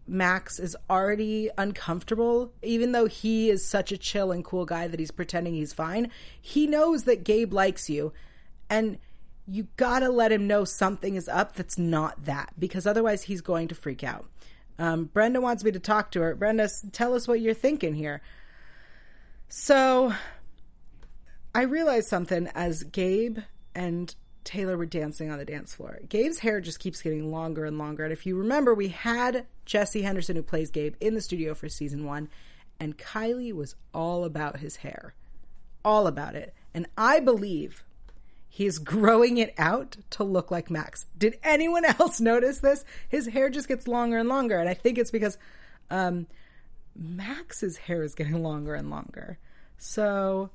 Max 0.07 0.59
is 0.59 0.77
already 0.91 1.51
uncomfortable, 1.57 2.53
even 2.63 2.93
though 2.93 3.07
he 3.07 3.49
is 3.49 3.65
such 3.65 3.93
a 3.93 3.99
chill 3.99 4.33
and 4.33 4.45
cool 4.45 4.67
guy 4.67 4.89
that 4.89 4.99
he's 4.99 5.13
pretending 5.13 5.55
he's 5.55 5.73
fine. 5.73 6.11
He 6.41 6.67
knows 6.67 7.05
that 7.05 7.25
Gabe 7.25 7.53
likes 7.53 7.89
you, 7.89 8.13
and 8.71 8.99
you 9.47 9.67
gotta 9.77 10.09
let 10.09 10.33
him 10.33 10.47
know 10.47 10.65
something 10.65 11.17
is 11.17 11.29
up 11.29 11.57
that's 11.57 11.77
not 11.77 12.25
that, 12.25 12.55
because 12.59 12.87
otherwise 12.87 13.25
he's 13.25 13.41
going 13.41 13.69
to 13.69 13.75
freak 13.75 14.03
out. 14.03 14.27
Um, 14.79 15.05
Brenda 15.05 15.41
wants 15.43 15.63
me 15.63 15.73
to 15.73 15.81
talk 15.81 16.11
to 16.13 16.23
her. 16.23 16.35
Brenda, 16.35 16.71
tell 16.93 17.15
us 17.15 17.29
what 17.29 17.41
you're 17.41 17.53
thinking 17.53 17.95
here. 17.95 18.23
So 19.49 20.15
I 21.55 21.63
realized 21.63 22.09
something 22.09 22.49
as 22.55 22.85
Gabe 22.85 23.41
and 23.75 24.15
Taylor 24.45 24.79
were 24.79 24.87
dancing 24.87 25.31
on 25.31 25.39
the 25.39 25.45
dance 25.45 25.75
floor. 25.75 25.99
Gabe's 26.09 26.39
hair 26.39 26.61
just 26.61 26.79
keeps 26.79 27.03
getting 27.03 27.31
longer 27.31 27.65
and 27.65 27.77
longer. 27.77 28.05
And 28.05 28.13
if 28.13 28.25
you 28.25 28.39
remember, 28.39 28.73
we 28.75 28.89
had 28.89 29.47
Jesse 29.67 30.03
Henderson, 30.03 30.37
who 30.37 30.43
plays 30.43 30.71
Gabe, 30.71 30.95
in 31.01 31.15
the 31.15 31.21
studio 31.21 31.53
for 31.53 31.69
season 31.69 32.07
one, 32.07 32.29
and 32.79 32.97
Kylie 32.97 33.53
was 33.53 33.75
all 33.93 34.25
about 34.25 34.61
his 34.61 34.77
hair. 34.77 35.15
All 35.85 36.07
about 36.07 36.35
it. 36.35 36.55
And 36.73 36.87
I 36.97 37.21
believe 37.21 37.85
he's 38.51 38.79
growing 38.79 39.39
it 39.39 39.55
out 39.57 39.97
to 40.11 40.25
look 40.25 40.51
like 40.51 40.71
Max. 40.71 41.07
Did 41.17 41.39
anyone 41.43 41.85
else 42.01 42.21
notice 42.21 42.59
this? 42.59 42.85
His 43.09 43.29
hair 43.29 43.49
just 43.49 43.69
gets 43.69 43.89
longer 43.89 44.19
and 44.19 44.29
longer. 44.29 44.59
And 44.59 44.69
I 44.69 44.75
think 44.75 44.99
it's 44.99 45.13
because 45.13 45.39
um, 45.89 46.27
Max's 46.95 47.79
hair 47.79 48.03
is 48.03 48.15
getting 48.15 48.43
longer 48.43 48.75
and 48.75 48.91
longer. 48.91 49.39
So 49.79 50.51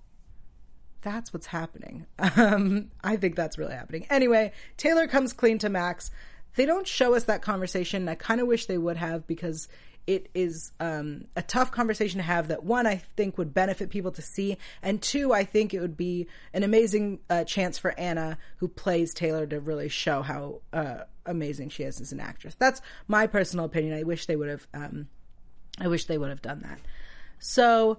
that's 1.02 1.34
what's 1.34 1.48
happening. 1.48 2.06
Um, 2.38 2.92
I 3.02 3.16
think 3.16 3.36
that's 3.36 3.58
really 3.58 3.74
happening. 3.74 4.06
Anyway, 4.10 4.52
Taylor 4.76 5.08
comes 5.08 5.32
clean 5.32 5.58
to 5.60 5.70
Max. 5.70 6.12
They 6.56 6.66
don't 6.66 6.88
show 6.88 7.16
us 7.16 7.24
that 7.26 7.42
conversation. 7.42 8.10
I 8.10 8.16
kind 8.16 8.42
of 8.42 8.48
wish 8.48 8.66
they 8.66 8.78
would 8.78 8.98
have 8.98 9.26
because 9.26 9.70
it 10.08 10.30
is 10.34 10.72
um, 10.80 11.26
a 11.36 11.42
tough 11.42 11.72
conversation 11.72 12.20
to 12.20 12.24
have 12.24 12.50
that 12.50 12.64
one 12.64 12.86
I 12.86 12.98
think 13.16 13.38
would 13.38 13.54
benefit 13.54 13.90
people 13.90 14.12
to 14.12 14.22
see, 14.22 14.58
and 14.82 15.02
two 15.02 15.34
I 15.34 15.44
think 15.44 15.74
it 15.74 15.80
would 15.80 15.98
be 15.98 16.28
an 16.54 16.64
amazing 16.64 17.20
uh, 17.30 17.44
chance 17.44 17.78
for 17.78 17.98
Anna, 18.00 18.38
who 18.58 18.68
plays 18.68 19.14
Taylor, 19.14 19.46
to 19.48 19.60
really 19.60 19.90
show 19.90 20.22
how 20.22 20.62
uh, 20.74 21.00
amazing 21.26 21.70
she 21.70 21.84
is 21.84 22.00
as 22.00 22.12
an 22.12 22.20
actress. 22.20 22.56
That's 22.56 22.82
my 23.08 23.28
personal 23.28 23.66
opinion. 23.66 23.98
I 23.98 24.04
wish 24.04 24.26
they 24.26 24.36
would 24.36 24.50
have. 24.50 24.68
Um, 24.74 25.08
I 25.80 25.88
wish 25.88 26.06
they 26.06 26.18
would 26.18 26.30
have 26.30 26.42
done 26.42 26.62
that. 26.62 26.80
So. 27.40 27.98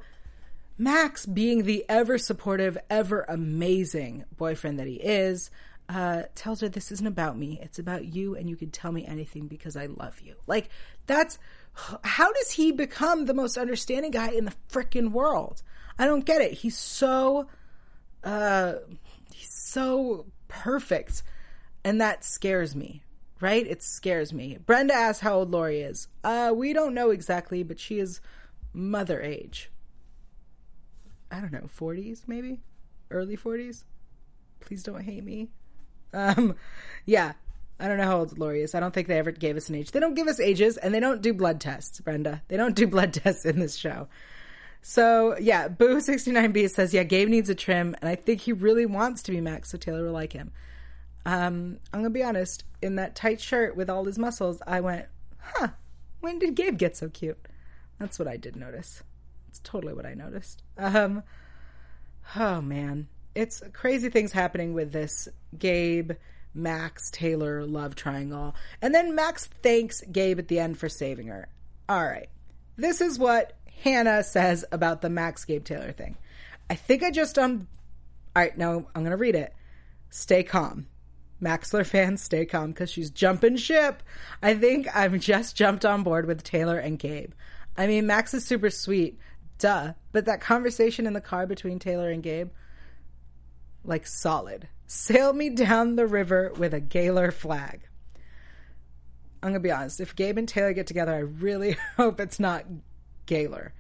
Max, 0.79 1.25
being 1.25 1.63
the 1.63 1.87
ever 1.89 2.19
supportive, 2.19 2.77
ever 2.91 3.25
amazing 3.31 4.27
boyfriend 4.37 4.79
that 4.79 4.87
he 4.87 4.97
is, 4.97 5.51
uh, 5.89 6.25
tells 6.35 6.61
her 6.61 6.69
this 6.69 6.91
isn't 6.93 7.07
about 7.07 7.39
me. 7.39 7.59
It's 7.63 7.79
about 7.79 8.05
you, 8.05 8.35
and 8.35 8.49
you 8.49 8.57
can 8.57 8.71
tell 8.71 8.93
me 8.93 9.07
anything 9.07 9.47
because 9.47 9.77
I 9.77 9.87
love 9.87 10.21
you. 10.21 10.35
Like, 10.47 10.69
that's 11.07 11.39
how 12.03 12.33
does 12.33 12.51
he 12.53 12.73
become 12.73 13.27
the 13.27 13.35
most 13.35 13.59
understanding 13.59 14.11
guy 14.11 14.31
in 14.31 14.47
the 14.47 14.55
freaking 14.71 15.11
world? 15.11 15.63
I 15.99 16.07
don't 16.07 16.25
get 16.25 16.41
it. 16.41 16.53
He's 16.53 16.79
so, 16.79 17.49
uh, 18.25 18.75
he's 19.33 19.53
so 19.53 20.27
perfect, 20.49 21.23
and 21.85 22.01
that 22.01 22.25
scares 22.25 22.75
me. 22.75 23.03
Right? 23.39 23.67
It 23.67 23.83
scares 23.83 24.33
me. 24.33 24.57
Brenda 24.65 24.95
asks 24.95 25.21
how 25.21 25.41
old 25.41 25.51
Lori 25.51 25.83
is. 25.83 26.09
Uh, 26.25 26.55
we 26.57 26.73
don't 26.73 26.95
know 26.95 27.11
exactly, 27.11 27.63
but 27.63 27.79
she 27.79 27.99
is 27.99 28.23
mother 28.73 29.21
age. 29.21 29.71
I 31.31 31.41
don't 31.41 31.53
know, 31.53 31.69
40s 31.79 32.23
maybe? 32.27 32.61
Early 33.11 33.37
40s? 33.37 33.85
Please 34.61 34.83
don't 34.83 35.03
hate 35.03 35.23
me. 35.23 35.49
Um, 36.15 36.55
yeah, 37.05 37.33
I 37.79 37.89
don't 37.89 37.99
know 37.99 38.05
how 38.05 38.19
old 38.19 38.39
Lori 38.39 38.63
is. 38.63 38.75
I 38.75 38.81
don't 38.81 38.95
think 38.95 39.09
they 39.09 39.19
ever 39.19 39.31
gave 39.31 39.57
us 39.57 39.69
an 39.69 39.75
age. 39.75 39.91
They 39.91 40.01
don't 40.01 40.15
give 40.15 40.29
us 40.29 40.41
ages, 40.41 40.77
and 40.77 40.95
they 40.95 41.01
don't 41.01 41.21
do 41.21 41.35
blood 41.35 41.61
tests, 41.61 42.01
Brenda. 42.01 42.43
They 42.49 42.57
don't 42.57 42.75
do 42.75 42.87
blood 42.89 43.13
tests 43.13 43.45
in 43.45 43.59
this 43.59 43.77
show. 43.77 44.09
So, 44.81 45.37
yeah, 45.39 45.69
Boo69B 45.69 46.71
says, 46.71 46.95
yeah, 46.95 47.03
Gabe 47.03 47.29
needs 47.29 47.51
a 47.51 47.55
trim, 47.55 47.97
and 48.01 48.09
I 48.09 48.15
think 48.15 48.41
he 48.41 48.53
really 48.53 48.87
wants 48.87 49.23
to 49.25 49.33
be 49.33 49.41
Max, 49.41 49.71
so 49.71 49.79
Taylor 49.79 50.05
will 50.05 50.13
like 50.13 50.33
him. 50.33 50.53
Um, 51.27 51.79
I'm 51.93 52.01
going 52.01 52.05
to 52.05 52.11
be 52.11 52.23
honest, 52.23 52.65
in 52.81 52.95
that 52.97 53.17
tight 53.17 53.41
shirt 53.41 53.77
with 53.77 53.91
all 53.91 54.05
his 54.05 54.19
muscles, 54.19 54.63
I 54.67 54.81
went, 54.81 55.07
huh, 55.39 55.69
when 56.21 56.39
did 56.39 56.55
Gabe 56.55 56.79
get 56.79 56.97
so 56.97 57.09
cute? 57.09 57.39
That's 57.99 58.19
what 58.19 58.29
I 58.29 58.37
did 58.37 58.57
notice. 58.57 59.03
It's 59.49 59.59
totally 59.59 59.93
what 59.93 60.07
I 60.07 60.15
noticed. 60.15 60.63
Um, 60.79 61.25
oh, 62.37 62.61
man. 62.61 63.09
It's 63.35 63.63
crazy 63.73 64.09
things 64.09 64.33
happening 64.33 64.73
with 64.73 64.93
this 64.93 65.29
Gabe 65.59 66.13
Max 66.57 67.11
Taylor 67.11 67.65
love 67.67 67.95
triangle. 67.95 68.55
And 68.81 68.95
then 68.95 69.15
Max 69.15 69.47
thanks 69.63 70.03
Gabe 70.11 70.39
at 70.39 70.49
the 70.49 70.59
end 70.59 70.79
for 70.79 70.89
saving 70.89 71.29
her. 71.29 71.49
All 71.89 72.05
right. 72.05 72.29
This 72.77 73.01
is 73.01 73.19
what 73.19 73.53
Hannah 73.83 74.23
says 74.23 74.65
about 74.73 75.03
the 75.03 75.11
Max 75.11 75.45
Gabe 75.45 75.65
Taylor 75.65 75.93
thing. 75.93 76.17
I 76.69 76.75
think 76.75 77.03
I 77.03 77.11
just 77.11 77.39
um 77.39 77.69
All 78.35 78.43
right, 78.43 78.57
now 78.57 78.87
I'm 78.95 79.03
going 79.03 79.11
to 79.11 79.17
read 79.17 79.35
it. 79.35 79.55
Stay 80.11 80.43
calm. 80.43 80.87
Maxler 81.43 81.85
fans, 81.85 82.23
stay 82.23 82.47
calm 82.47 82.73
because 82.73 82.91
she's 82.91 83.11
jumping 83.11 83.57
ship. 83.57 84.03
I 84.43 84.55
think 84.55 84.89
I've 84.97 85.21
just 85.21 85.55
jumped 85.55 85.85
on 85.85 86.03
board 86.03 86.27
with 86.27 86.43
Taylor 86.43 86.79
and 86.79 86.99
Gabe. 86.99 87.33
I 87.77 87.87
mean, 87.87 88.07
Max 88.07 88.33
is 88.33 88.47
super 88.47 88.71
sweet, 88.71 89.19
duh. 89.59 89.93
But 90.13 90.25
that 90.25 90.41
conversation 90.41 91.07
in 91.07 91.13
the 91.13 91.21
car 91.21 91.47
between 91.47 91.79
Taylor 91.79 92.11
and 92.11 92.23
Gabe, 92.23 92.49
like 93.85 94.07
solid. 94.07 94.69
Sail 94.87 95.33
me 95.33 95.51
down 95.51 95.97
the 95.97 96.07
river 96.07 96.53
with 96.57 96.73
a 96.73 96.81
Gaylor 96.81 97.31
flag. 97.31 97.89
I'm 99.43 99.51
gonna 99.51 99.61
be 99.61 99.71
honest. 99.71 100.01
If 100.01 100.17
Gabe 100.17 100.39
and 100.39 100.49
Taylor 100.49 100.73
get 100.73 100.87
together, 100.87 101.13
I 101.13 101.19
really 101.19 101.77
hope 101.97 102.21
it's 102.21 102.41
not 102.41 102.65
Gaylor. 103.27 103.73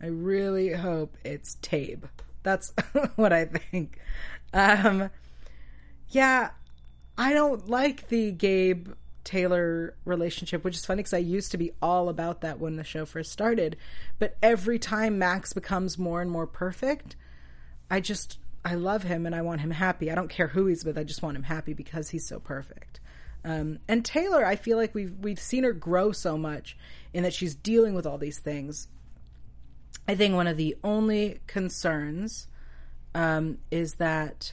I 0.00 0.06
really 0.06 0.72
hope 0.72 1.16
it's 1.24 1.56
Tabe. 1.62 2.04
That's 2.42 2.72
what 3.16 3.32
I 3.32 3.46
think. 3.46 3.98
Um, 4.52 5.10
yeah, 6.10 6.50
I 7.18 7.32
don't 7.32 7.68
like 7.68 8.08
the 8.08 8.30
Gabe 8.30 8.88
Taylor 9.24 9.94
relationship, 10.04 10.64
which 10.64 10.76
is 10.76 10.86
funny 10.86 10.98
because 10.98 11.14
I 11.14 11.18
used 11.18 11.50
to 11.50 11.58
be 11.58 11.72
all 11.82 12.08
about 12.08 12.42
that 12.42 12.60
when 12.60 12.76
the 12.76 12.84
show 12.84 13.04
first 13.04 13.32
started. 13.32 13.76
But 14.18 14.36
every 14.42 14.78
time 14.78 15.18
Max 15.18 15.52
becomes 15.52 15.98
more 15.98 16.22
and 16.22 16.30
more 16.30 16.46
perfect, 16.46 17.16
I 17.90 18.00
just 18.00 18.38
I 18.66 18.74
love 18.74 19.04
him 19.04 19.26
and 19.26 19.34
I 19.34 19.42
want 19.42 19.60
him 19.60 19.70
happy. 19.70 20.10
I 20.10 20.16
don't 20.16 20.28
care 20.28 20.48
who 20.48 20.66
he's 20.66 20.84
with. 20.84 20.98
I 20.98 21.04
just 21.04 21.22
want 21.22 21.36
him 21.36 21.44
happy 21.44 21.72
because 21.72 22.10
he's 22.10 22.26
so 22.26 22.40
perfect. 22.40 22.98
Um, 23.44 23.78
and 23.86 24.04
Taylor, 24.04 24.44
I 24.44 24.56
feel 24.56 24.76
like 24.76 24.92
we've 24.92 25.16
we've 25.20 25.38
seen 25.38 25.62
her 25.62 25.72
grow 25.72 26.10
so 26.10 26.36
much 26.36 26.76
in 27.14 27.22
that 27.22 27.32
she's 27.32 27.54
dealing 27.54 27.94
with 27.94 28.06
all 28.06 28.18
these 28.18 28.40
things. 28.40 28.88
I 30.08 30.16
think 30.16 30.34
one 30.34 30.48
of 30.48 30.56
the 30.56 30.76
only 30.82 31.38
concerns 31.46 32.48
um, 33.14 33.58
is 33.70 33.94
that 33.94 34.52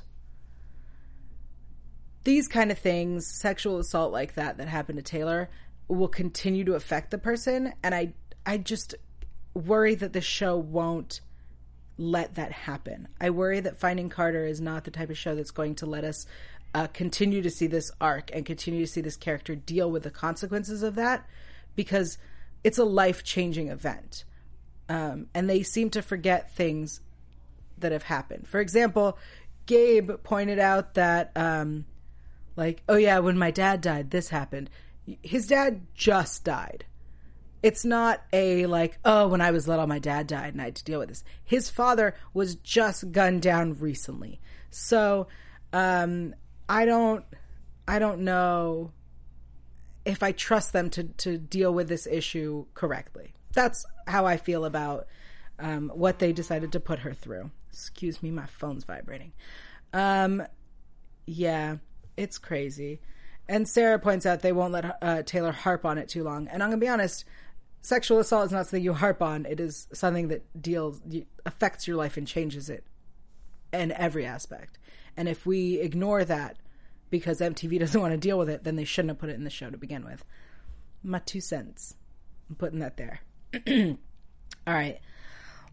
these 2.23 2.47
kind 2.47 2.69
of 2.69 2.77
things, 2.77 3.27
sexual 3.27 3.79
assault 3.79 4.13
like 4.13 4.35
that 4.35 4.57
that 4.57 4.67
happened 4.67 4.99
to 4.99 5.03
Taylor, 5.03 5.49
will 5.87 6.07
continue 6.07 6.63
to 6.65 6.75
affect 6.75 7.09
the 7.09 7.17
person, 7.17 7.73
and 7.81 7.95
I 7.95 8.13
I 8.45 8.59
just 8.59 8.93
worry 9.55 9.95
that 9.95 10.13
the 10.13 10.21
show 10.21 10.55
won't 10.55 11.21
let 11.97 12.35
that 12.35 12.51
happen. 12.51 13.07
I 13.21 13.29
worry 13.29 13.59
that 13.59 13.77
Finding 13.77 14.09
Carter 14.09 14.45
is 14.45 14.59
not 14.59 14.83
the 14.83 14.91
type 14.91 15.09
of 15.09 15.17
show 15.17 15.35
that's 15.35 15.51
going 15.51 15.75
to 15.75 15.85
let 15.85 16.03
us 16.03 16.25
uh, 16.73 16.87
continue 16.87 17.41
to 17.41 17.49
see 17.49 17.67
this 17.67 17.91
arc 18.01 18.31
and 18.33 18.45
continue 18.45 18.85
to 18.85 18.91
see 18.91 19.01
this 19.01 19.15
character 19.15 19.55
deal 19.55 19.91
with 19.91 20.03
the 20.03 20.09
consequences 20.09 20.81
of 20.81 20.95
that 20.95 21.27
because 21.75 22.17
it's 22.63 22.77
a 22.77 22.83
life 22.83 23.23
changing 23.23 23.67
event. 23.67 24.23
Um, 24.89 25.27
and 25.33 25.49
they 25.49 25.63
seem 25.63 25.89
to 25.91 26.01
forget 26.01 26.55
things 26.55 27.01
that 27.77 27.91
have 27.91 28.03
happened. 28.03 28.47
For 28.47 28.59
example, 28.59 29.17
Gabe 29.65 30.11
pointed 30.23 30.59
out 30.59 30.95
that, 30.95 31.31
um, 31.35 31.85
like, 32.55 32.81
oh 32.89 32.95
yeah, 32.95 33.19
when 33.19 33.37
my 33.37 33.51
dad 33.51 33.81
died, 33.81 34.11
this 34.11 34.29
happened. 34.29 34.69
His 35.21 35.47
dad 35.47 35.81
just 35.95 36.43
died 36.43 36.85
it's 37.63 37.85
not 37.85 38.21
a 38.33 38.65
like, 38.65 38.99
oh, 39.05 39.29
when 39.29 39.39
I 39.39 39.51
was 39.51 39.67
little, 39.67 39.87
my 39.87 39.97
dad 39.97 40.27
died 40.27 40.53
and 40.53 40.61
I 40.61 40.65
had 40.65 40.75
to 40.75 40.83
deal 40.83 40.99
with 40.99 41.07
this. 41.07 41.23
His 41.43 41.69
father 41.69 42.13
was 42.33 42.55
just 42.55 43.11
gunned 43.13 43.41
down 43.41 43.79
recently. 43.79 44.41
So, 44.69 45.27
um, 45.71 46.35
I 46.67 46.83
don't, 46.83 47.23
I 47.87 47.99
don't 47.99 48.21
know 48.21 48.91
if 50.05 50.21
I 50.21 50.33
trust 50.33 50.73
them 50.73 50.89
to, 50.91 51.03
to 51.03 51.37
deal 51.37 51.73
with 51.73 51.87
this 51.87 52.05
issue 52.05 52.65
correctly. 52.73 53.33
That's 53.53 53.85
how 54.07 54.25
I 54.25 54.35
feel 54.35 54.65
about, 54.65 55.07
um, 55.57 55.89
what 55.93 56.19
they 56.19 56.33
decided 56.33 56.73
to 56.73 56.81
put 56.81 56.99
her 56.99 57.13
through. 57.13 57.49
Excuse 57.69 58.21
me, 58.21 58.29
my 58.29 58.45
phone's 58.45 58.83
vibrating. 58.83 59.31
Um, 59.93 60.43
yeah, 61.25 61.77
it's 62.17 62.37
crazy. 62.37 62.99
And 63.47 63.67
Sarah 63.67 63.99
points 63.99 64.25
out 64.25 64.41
they 64.41 64.51
won't 64.51 64.73
let 64.73 64.97
uh, 65.01 65.23
Taylor 65.23 65.51
harp 65.51 65.85
on 65.85 65.97
it 65.97 66.09
too 66.09 66.23
long. 66.23 66.47
And 66.47 66.61
I'm 66.61 66.69
gonna 66.69 66.79
be 66.79 66.87
honest, 66.87 67.25
sexual 67.83 68.19
assault 68.19 68.47
is 68.47 68.51
not 68.51 68.65
something 68.65 68.83
you 68.83 68.93
harp 68.93 69.21
on. 69.21 69.45
It 69.45 69.59
is 69.59 69.87
something 69.93 70.29
that 70.29 70.59
deals 70.59 71.01
affects 71.45 71.87
your 71.87 71.97
life 71.97 72.17
and 72.17 72.27
changes 72.27 72.69
it 72.69 72.83
in 73.71 73.91
every 73.91 74.25
aspect. 74.25 74.79
And 75.15 75.29
if 75.29 75.45
we 75.45 75.79
ignore 75.79 76.25
that 76.25 76.57
because 77.11 77.39
MTV 77.39 77.79
doesn't 77.79 78.01
want 78.01 78.13
to 78.13 78.17
deal 78.17 78.39
with 78.39 78.49
it, 78.49 78.63
then 78.63 78.77
they 78.77 78.85
shouldn't 78.85 79.11
have 79.11 79.19
put 79.19 79.29
it 79.29 79.35
in 79.35 79.43
the 79.43 79.51
show 79.51 79.69
to 79.69 79.77
begin 79.77 80.03
with. 80.03 80.25
My 81.03 81.19
two 81.19 81.41
cents. 81.41 81.95
I'm 82.49 82.55
putting 82.55 82.79
that 82.79 82.97
there. 82.97 83.19
All 83.67 84.73
right. 84.73 84.99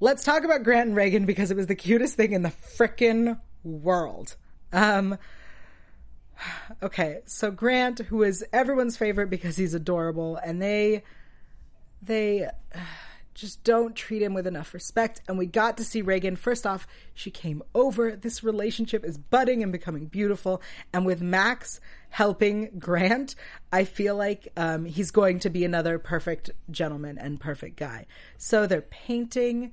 Let's 0.00 0.24
talk 0.24 0.44
about 0.44 0.64
Grant 0.64 0.88
and 0.88 0.96
Reagan 0.96 1.26
because 1.26 1.50
it 1.50 1.56
was 1.56 1.66
the 1.66 1.74
cutest 1.74 2.16
thing 2.16 2.32
in 2.32 2.42
the 2.42 2.52
frickin' 2.76 3.38
world. 3.62 4.34
Um, 4.72 5.16
okay, 6.82 7.20
so 7.26 7.52
Grant, 7.52 8.00
who 8.00 8.24
is 8.24 8.44
everyone's 8.52 8.96
favorite 8.96 9.30
because 9.30 9.56
he's 9.56 9.74
adorable, 9.74 10.36
and 10.36 10.60
they 10.60 11.04
they 12.02 12.48
just 13.34 13.64
don't 13.64 13.96
treat 13.96 14.20
him 14.20 14.34
with 14.34 14.46
enough 14.46 14.74
respect. 14.74 15.22
And 15.26 15.38
we 15.38 15.46
got 15.46 15.76
to 15.78 15.84
see 15.84 16.02
Reagan. 16.02 16.36
First 16.36 16.66
off, 16.66 16.86
she 17.14 17.30
came 17.30 17.62
over. 17.74 18.14
This 18.14 18.44
relationship 18.44 19.04
is 19.04 19.16
budding 19.16 19.62
and 19.62 19.72
becoming 19.72 20.06
beautiful. 20.06 20.60
And 20.92 21.06
with 21.06 21.22
Max 21.22 21.80
helping 22.10 22.70
Grant, 22.78 23.34
I 23.72 23.84
feel 23.84 24.14
like 24.16 24.48
um, 24.56 24.84
he's 24.84 25.10
going 25.10 25.38
to 25.40 25.50
be 25.50 25.64
another 25.64 25.98
perfect 25.98 26.50
gentleman 26.70 27.16
and 27.18 27.40
perfect 27.40 27.76
guy. 27.76 28.06
So 28.36 28.66
they're 28.66 28.82
painting 28.82 29.72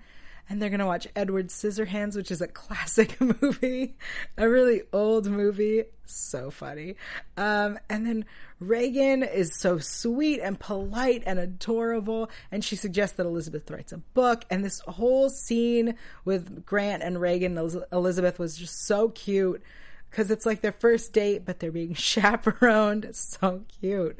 and 0.50 0.62
they're 0.62 0.70
going 0.70 0.80
to 0.80 0.86
watch 0.86 1.08
Edward 1.16 1.48
Scissorhands, 1.50 2.16
which 2.16 2.32
is 2.32 2.42
a 2.42 2.48
classic 2.48 3.20
movie, 3.42 3.98
a 4.38 4.48
really 4.48 4.82
old 4.94 5.28
movie. 5.28 5.84
So 6.06 6.50
funny. 6.52 6.96
Um, 7.36 7.78
and 7.90 8.06
then 8.06 8.26
Reagan 8.60 9.24
is 9.24 9.54
so 9.54 9.78
sweet 9.78 10.40
and 10.40 10.58
polite 10.58 11.24
and 11.26 11.38
adorable, 11.38 12.30
and 12.52 12.64
she 12.64 12.78
suggests 12.78 13.18
that 13.18 13.26
Elizabeth 13.26 13.70
writes 13.70 13.92
a 13.92 13.98
book. 13.98 14.46
And 14.50 14.64
this 14.64 14.80
whole 14.88 15.30
scene 15.30 15.96
with 16.24 16.66
Grant 16.66 17.04
and 17.04 17.20
Reagan, 17.20 17.58
Elizabeth 17.92 18.40
was 18.40 18.58
just 18.58 18.86
so 18.86 19.10
cute. 19.10 19.62
because 20.10 20.32
it's 20.32 20.46
like 20.46 20.62
their 20.62 20.72
first 20.72 21.12
date, 21.12 21.44
but 21.46 21.60
they're 21.60 21.72
being 21.72 21.94
chaperoned. 21.96 23.10
So 23.14 23.64
cute. 23.82 24.18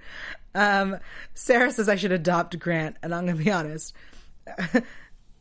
Um, 0.54 0.98
Sarah 1.36 1.72
says 1.72 1.88
I 1.88 1.96
should 1.96 2.12
adopt 2.12 2.60
Grant, 2.60 2.98
and 3.02 3.16
I'm 3.16 3.28
to 3.28 3.34
be 3.34 3.50
honest. 3.50 3.94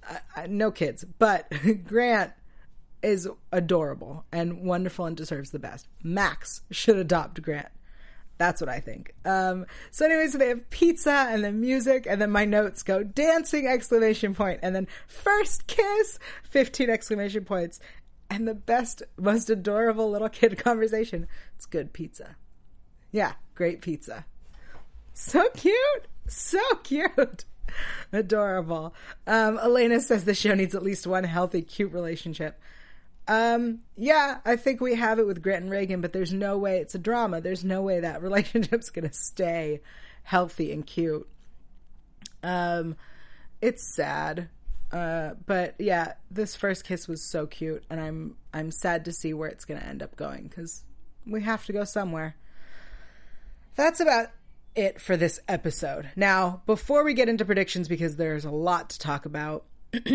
I, 0.09 0.43
I, 0.43 0.47
no 0.47 0.71
kids, 0.71 1.05
but 1.19 1.53
Grant 1.85 2.33
is 3.03 3.29
adorable 3.53 4.25
and 4.33 4.63
wonderful 4.63 5.07
and 5.07 5.17
deserves 5.17 5.51
the 5.51 5.59
best. 5.59 5.89
Max 6.03 6.63
should 6.71 6.97
adopt 6.97 7.43
Grant. 7.43 7.69
That's 8.39 8.61
what 8.61 8.69
I 8.69 8.81
think. 8.81 9.15
Um, 9.25 9.67
so 9.91 10.05
anyways, 10.05 10.33
so 10.33 10.39
they 10.39 10.49
have 10.49 10.69
pizza 10.71 11.27
and 11.31 11.43
then 11.43 11.61
music 11.61 12.07
and 12.09 12.21
then 12.21 12.31
my 12.31 12.45
notes 12.45 12.83
go 12.83 13.03
dancing 13.03 13.67
exclamation 13.67 14.35
point 14.35 14.61
and 14.63 14.75
then 14.75 14.89
first 15.07 15.67
kiss 15.67 16.19
15 16.45 16.91
exclamation 16.91 17.45
points 17.45 17.81
and 18.29 18.47
the 18.47 18.55
best, 18.55 19.03
most 19.17 19.49
adorable 19.49 20.11
little 20.11 20.29
kid 20.29 20.59
conversation. 20.65 21.27
It's 21.55 21.67
good 21.67 21.93
pizza. 21.93 22.37
Yeah, 23.11 23.33
great 23.55 23.81
pizza. 23.81 24.27
So 25.15 25.49
cute. 25.51 26.09
So 26.27 26.61
cute. 26.83 27.45
Adorable. 28.13 28.95
Um, 29.27 29.59
Elena 29.59 30.01
says 30.01 30.25
the 30.25 30.35
show 30.35 30.55
needs 30.55 30.75
at 30.75 30.83
least 30.83 31.07
one 31.07 31.25
healthy, 31.25 31.63
cute 31.63 31.93
relationship. 31.93 32.61
Um, 33.29 33.81
yeah, 33.97 34.39
I 34.45 34.57
think 34.57 34.81
we 34.81 34.95
have 34.95 35.19
it 35.19 35.27
with 35.27 35.43
Grant 35.43 35.63
and 35.63 35.71
Reagan, 35.71 36.01
but 36.01 36.13
there's 36.13 36.33
no 36.33 36.59
way 36.59 36.79
it's 36.79 36.95
a 36.95 36.99
drama. 36.99 37.41
There's 37.41 37.65
no 37.65 37.83
way 37.83 38.01
that 38.01 38.23
relationship's 38.23 38.91
gonna 38.91 39.13
stay 39.13 39.81
healthy 40.23 40.73
and 40.73 40.87
cute. 40.87 41.29
Um, 42.43 42.97
it's 43.61 43.83
sad. 43.83 44.49
Uh, 44.93 45.35
but 45.47 45.75
yeah, 45.79 46.15
this 46.31 46.55
first 46.55 46.85
kiss 46.85 47.09
was 47.09 47.23
so 47.23 47.47
cute, 47.47 47.85
and 47.91 48.01
I'm 48.01 48.37
I'm 48.55 48.71
sad 48.71 49.05
to 49.07 49.13
see 49.13 49.35
where 49.35 49.49
it's 49.49 49.65
gonna 49.65 49.81
end 49.81 50.03
up 50.03 50.15
going 50.17 50.47
because 50.47 50.85
we 51.27 51.43
have 51.43 51.67
to 51.67 51.73
go 51.73 51.85
somewhere. 51.85 52.37
That's 53.75 54.01
about 54.01 54.29
it 54.77 55.01
for 55.01 55.17
this 55.17 55.41
episode. 55.49 56.11
Now, 56.17 56.63
before 56.67 57.03
we 57.03 57.15
get 57.15 57.29
into 57.29 57.45
predictions, 57.45 57.89
because 57.89 58.17
there's 58.17 58.45
a 58.45 58.51
lot 58.51 58.91
to 58.91 58.99
talk 58.99 59.27
about, 59.27 59.65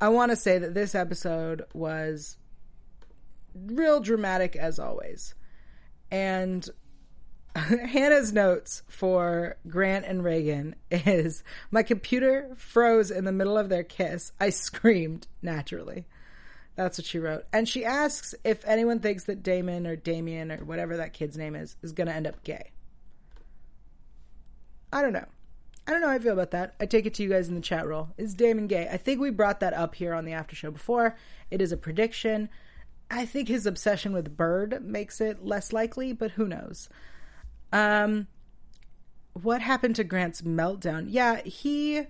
I 0.00 0.08
want 0.08 0.30
to 0.30 0.36
say 0.36 0.58
that 0.58 0.74
this 0.74 0.94
episode 0.94 1.64
was 1.72 2.36
real 3.54 4.00
dramatic 4.00 4.56
as 4.56 4.78
always. 4.78 5.34
And 6.10 6.68
Hannah's 7.56 8.32
notes 8.32 8.82
for 8.88 9.56
Grant 9.68 10.04
and 10.04 10.22
Reagan 10.22 10.76
is 10.90 11.42
my 11.70 11.82
computer 11.82 12.54
froze 12.56 13.10
in 13.10 13.24
the 13.24 13.32
middle 13.32 13.58
of 13.58 13.68
their 13.68 13.82
kiss. 13.82 14.32
I 14.40 14.50
screamed 14.50 15.26
naturally. 15.42 16.06
That's 16.76 16.98
what 16.98 17.06
she 17.06 17.18
wrote. 17.18 17.44
And 17.52 17.68
she 17.68 17.84
asks 17.84 18.34
if 18.44 18.64
anyone 18.64 19.00
thinks 19.00 19.24
that 19.24 19.42
Damon 19.42 19.86
or 19.86 19.96
Damien 19.96 20.52
or 20.52 20.64
whatever 20.64 20.96
that 20.98 21.12
kid's 21.12 21.36
name 21.36 21.54
is 21.54 21.76
is 21.82 21.92
going 21.92 22.06
to 22.06 22.14
end 22.14 22.26
up 22.26 22.42
gay. 22.44 22.70
I 24.92 25.02
don't 25.02 25.12
know. 25.12 25.26
I 25.86 25.92
don't 25.92 26.02
know 26.02 26.08
how 26.08 26.14
I 26.14 26.18
feel 26.18 26.32
about 26.32 26.50
that. 26.52 26.74
I 26.78 26.86
take 26.86 27.06
it 27.06 27.14
to 27.14 27.22
you 27.22 27.28
guys 27.28 27.48
in 27.48 27.54
the 27.54 27.60
chat 27.60 27.86
roll. 27.86 28.10
Is 28.16 28.34
Damon 28.34 28.66
gay? 28.66 28.88
I 28.90 28.96
think 28.96 29.20
we 29.20 29.30
brought 29.30 29.60
that 29.60 29.74
up 29.74 29.94
here 29.94 30.14
on 30.14 30.24
the 30.24 30.32
after 30.32 30.54
show 30.54 30.70
before. 30.70 31.16
It 31.50 31.60
is 31.60 31.72
a 31.72 31.76
prediction. 31.76 32.48
I 33.10 33.26
think 33.26 33.48
his 33.48 33.66
obsession 33.66 34.12
with 34.12 34.36
Bird 34.36 34.84
makes 34.84 35.20
it 35.20 35.44
less 35.44 35.72
likely, 35.72 36.12
but 36.12 36.32
who 36.32 36.46
knows? 36.46 36.88
Um, 37.72 38.28
what 39.32 39.62
happened 39.62 39.96
to 39.96 40.04
Grant's 40.04 40.42
meltdown? 40.42 41.06
Yeah, 41.08 41.42
he 41.42 42.02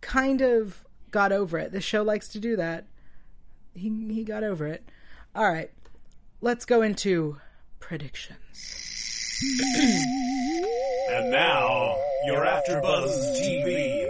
kind 0.00 0.40
of 0.40 0.86
got 1.10 1.32
over 1.32 1.58
it. 1.58 1.72
The 1.72 1.80
show 1.80 2.02
likes 2.02 2.28
to 2.28 2.38
do 2.38 2.56
that. 2.56 2.86
He 3.74 3.90
he 4.10 4.24
got 4.24 4.42
over 4.42 4.66
it. 4.66 4.88
All 5.34 5.50
right, 5.50 5.70
let's 6.40 6.64
go 6.64 6.80
into 6.80 7.38
predictions. 7.78 8.95
And 11.08 11.30
now, 11.30 11.96
your 12.26 12.44
AfterBuzz 12.44 13.38
TV 13.40 14.06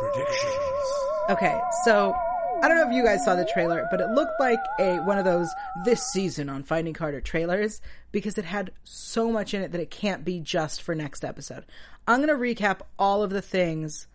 predictions. 0.00 0.92
Okay, 1.30 1.60
so 1.84 2.14
I 2.62 2.68
don't 2.68 2.76
know 2.76 2.88
if 2.88 2.94
you 2.94 3.04
guys 3.04 3.24
saw 3.24 3.34
the 3.34 3.44
trailer, 3.44 3.86
but 3.90 4.00
it 4.00 4.08
looked 4.10 4.40
like 4.40 4.58
a 4.80 4.96
one 5.00 5.18
of 5.18 5.24
those 5.24 5.48
this 5.84 6.02
season 6.02 6.48
on 6.48 6.62
Finding 6.62 6.94
Carter 6.94 7.20
trailers 7.20 7.80
because 8.12 8.38
it 8.38 8.44
had 8.44 8.72
so 8.84 9.30
much 9.30 9.52
in 9.52 9.62
it 9.62 9.72
that 9.72 9.80
it 9.80 9.90
can't 9.90 10.24
be 10.24 10.40
just 10.40 10.82
for 10.82 10.94
next 10.94 11.24
episode. 11.24 11.64
I'm 12.08 12.24
going 12.24 12.28
to 12.28 12.34
recap 12.34 12.80
all 12.98 13.22
of 13.22 13.30
the 13.30 13.42
things 13.42 14.06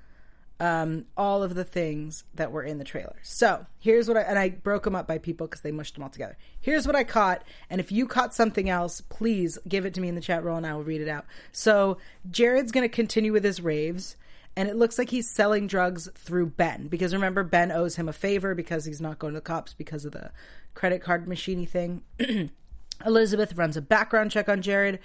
um, 0.62 1.06
all 1.18 1.42
of 1.42 1.56
the 1.56 1.64
things 1.64 2.24
that 2.36 2.52
were 2.52 2.62
in 2.62 2.78
the 2.78 2.84
trailer. 2.84 3.16
So 3.24 3.66
here's 3.80 4.08
what 4.08 4.16
I, 4.16 4.22
and 4.22 4.38
I 4.38 4.50
broke 4.50 4.84
them 4.84 4.96
up 4.96 5.08
by 5.08 5.18
people 5.18 5.48
because 5.48 5.62
they 5.62 5.72
mushed 5.72 5.96
them 5.96 6.04
all 6.04 6.10
together. 6.12 6.38
Here's 6.62 6.86
what 6.86 6.96
I 6.96 7.04
caught. 7.04 7.44
And 7.72 7.82
if 7.82 7.92
you 7.92 8.06
caught 8.06 8.36
something 8.36 8.70
else, 8.70 9.02
please 9.02 9.58
give 9.68 9.88
it 9.88 9.96
to 9.96 10.02
me 10.02 10.08
in 10.08 10.14
the 10.14 10.22
chat 10.22 10.44
roll 10.44 10.58
and 10.58 10.68
I 10.68 10.76
will 10.76 10.84
read 10.84 11.02
it 11.02 11.08
out. 11.08 11.26
So 11.52 11.98
Jared's 12.30 12.72
going 12.72 12.88
to 12.88 12.96
continue 12.96 13.34
with 13.34 13.44
his 13.44 13.60
raves. 13.60 14.16
And 14.56 14.70
it 14.70 14.76
looks 14.76 15.00
like 15.00 15.10
he's 15.10 15.28
selling 15.28 15.66
drugs 15.66 16.08
through 16.14 16.48
Ben 16.48 16.88
because 16.90 17.12
remember, 17.12 17.44
Ben 17.44 17.72
owes 17.72 17.96
him 17.96 18.08
a 18.08 18.14
favor 18.14 18.54
because 18.54 18.86
he's 18.86 19.02
not 19.02 19.18
going 19.18 19.34
to 19.34 19.40
the 19.40 19.42
cops 19.42 19.74
because 19.74 20.06
of 20.06 20.12
the 20.12 20.30
credit 20.76 21.02
card 21.02 21.26
machiney 21.26 21.68
thing. 21.68 22.04
Elizabeth 23.06 23.54
runs 23.56 23.78
a 23.78 23.82
background 23.82 24.30
check 24.30 24.48
on 24.48 24.62
Jared. 24.62 25.00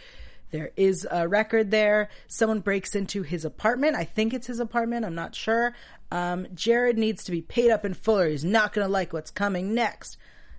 There 0.51 0.71
is 0.77 1.07
a 1.11 1.27
record 1.27 1.71
there. 1.71 2.09
Someone 2.29 2.61
breaks 2.61 2.95
into 2.95 3.23
his 3.23 3.45
apartment. 3.45 3.97
I 3.97 4.05
think 4.05 4.33
it's 4.33 4.47
his 4.47 4.61
apartment. 4.61 5.05
I'm 5.05 5.15
not 5.15 5.35
sure. 5.35 5.75
Um, 6.11 6.47
Jared 6.55 6.99
needs 6.99 7.25
to 7.25 7.33
be 7.33 7.43
paid 7.43 7.71
up 7.71 7.85
in 7.85 7.95
full 7.95 8.21
or 8.21 8.29
he's 8.29 8.45
not 8.45 8.73
going 8.73 8.87
to 8.87 8.93
like 8.93 9.13
what's 9.13 9.31
coming 9.31 9.75
next. 9.75 10.17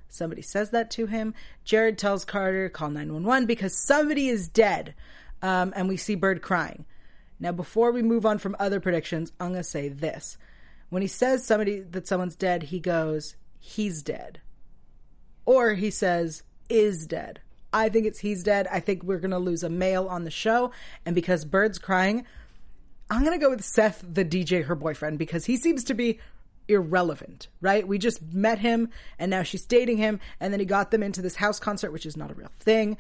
Somebody 0.10 0.42
says 0.42 0.72
that 0.72 0.92
to 0.92 1.06
him. 1.06 1.34
Jared 1.64 1.98
tells 1.98 2.26
Carter, 2.26 2.70
call 2.70 2.90
911 2.90 3.46
because 3.46 3.76
somebody 3.76 4.30
is 4.30 4.48
dead. 4.48 4.94
Um, 5.42 5.74
and 5.76 5.88
we 5.88 5.98
see 5.98 6.16
Bird 6.16 6.42
crying. 6.42 6.86
Now, 7.40 7.52
before 7.52 7.92
we 7.92 8.02
move 8.02 8.26
on 8.26 8.40
from 8.40 8.56
other 8.60 8.80
predictions, 8.80 9.32
I'm 9.40 9.50
going 9.50 9.60
to 9.60 9.64
say 9.64 9.90
this. 9.90 10.38
When 10.90 11.02
he 11.02 11.08
says 11.08 11.46
somebody 11.46 11.82
that 11.82 12.08
someone's 12.08 12.36
dead, 12.36 12.64
he 12.64 12.80
goes, 12.80 13.36
he's 13.60 14.02
dead. 14.02 14.42
Or 15.46 15.74
he 15.74 15.92
says, 15.92 16.44
is 16.70 17.06
dead. 17.06 17.42
I 17.78 17.90
think 17.90 18.06
it's 18.06 18.20
he's 18.20 18.44
dead. 18.44 18.68
I 18.72 18.80
think 18.80 19.04
we're 19.04 19.20
to 19.32 19.38
lose 19.38 19.64
a 19.64 19.70
male 19.70 20.08
on 20.08 20.24
the 20.24 20.32
show. 20.32 20.72
And 21.06 21.14
because 21.14 21.46
Bird's 21.46 21.78
crying, 21.78 22.26
I'm 23.10 23.24
to 23.40 23.44
go 23.44 23.52
with 23.52 23.64
Seth, 23.64 24.04
the 24.08 24.26
DJ, 24.26 24.66
her 24.66 24.76
boyfriend, 24.76 25.20
because 25.20 25.46
he 25.46 25.58
seems 25.58 25.84
to 25.86 25.94
be 25.94 26.20
irrelevant, 26.68 27.48
right? 27.62 27.88
We 27.88 27.98
just 27.98 28.22
met 28.34 28.60
him 28.60 28.90
and 29.20 29.30
now 29.30 29.44
she's 29.44 29.66
dating 29.66 29.98
him. 29.98 30.20
And 30.40 30.52
then 30.52 30.60
he 30.60 30.66
got 30.66 30.92
them 30.92 31.04
into 31.04 31.22
this 31.22 31.36
house 31.36 31.60
concert, 31.60 31.92
which 31.92 32.06
is 32.06 32.18
not 32.18 32.32
a 32.32 32.34
real 32.34 32.52
thing. 32.60 32.98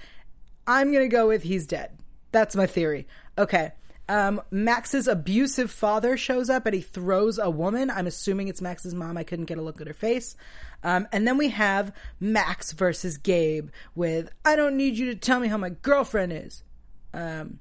I'm 0.68 0.92
to 1.04 1.10
go 1.10 1.28
with 1.28 1.44
he's 1.44 1.66
dead. 1.66 1.98
That's 2.32 2.56
my 2.56 2.68
theory. 2.68 3.08
Okay. 3.38 3.72
Um, 4.10 4.41
Max's 4.52 5.08
abusive 5.08 5.70
father 5.70 6.15
shows 6.15 6.50
up 6.50 6.65
and 6.65 6.74
he 6.74 6.82
throws 6.82 7.38
a 7.38 7.50
woman. 7.50 7.89
I'm 7.89 8.08
assuming 8.08 8.48
it's 8.48 8.62
Max's 8.62 8.96
mom. 8.96 9.17
I 9.17 9.24
couldn't 9.24 9.46
get 9.46 9.58
a 9.58 9.62
look 9.62 9.82
at 9.82 9.88
her 9.88 9.93
face. 9.93 10.36
Um, 10.84 11.08
and 11.12 11.28
then 11.28 11.38
we 11.38 11.50
have 11.50 11.91
Max 12.20 12.72
versus 12.72 13.17
Gabe 13.17 13.70
with, 13.96 14.30
I 14.46 14.56
don't 14.56 14.78
need 14.78 14.98
you 14.98 15.08
to 15.08 15.15
tell 15.15 15.39
me 15.39 15.50
how 15.50 15.58
my 15.58 15.70
girlfriend 15.70 16.32
is. 16.32 16.63
Um, 17.13 17.60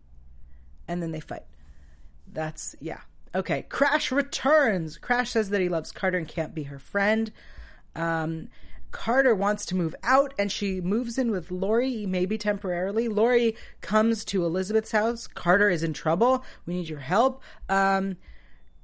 and 0.86 1.02
then 1.02 1.10
they 1.10 1.20
fight. 1.20 1.44
That's, 2.32 2.76
yeah. 2.80 3.00
Okay. 3.34 3.62
Crash 3.62 4.12
returns. 4.12 4.98
Crash 4.98 5.30
says 5.30 5.50
that 5.50 5.60
he 5.60 5.68
loves 5.68 5.90
Carter 5.90 6.18
and 6.18 6.28
can't 6.28 6.54
be 6.54 6.64
her 6.64 6.78
friend. 6.78 7.32
Um, 7.96 8.48
Carter 8.92 9.34
wants 9.34 9.66
to 9.66 9.74
move 9.74 9.94
out 10.02 10.32
and 10.38 10.50
she 10.50 10.80
moves 10.80 11.18
in 11.18 11.30
with 11.30 11.50
Lori, 11.50 12.06
maybe 12.06 12.38
temporarily. 12.38 13.08
Lori 13.08 13.56
comes 13.80 14.24
to 14.26 14.44
Elizabeth's 14.44 14.92
house. 14.92 15.26
Carter 15.26 15.68
is 15.68 15.82
in 15.82 15.92
trouble. 15.92 16.44
We 16.64 16.74
need 16.74 16.88
your 16.88 17.00
help. 17.00 17.42
Um, 17.68 18.16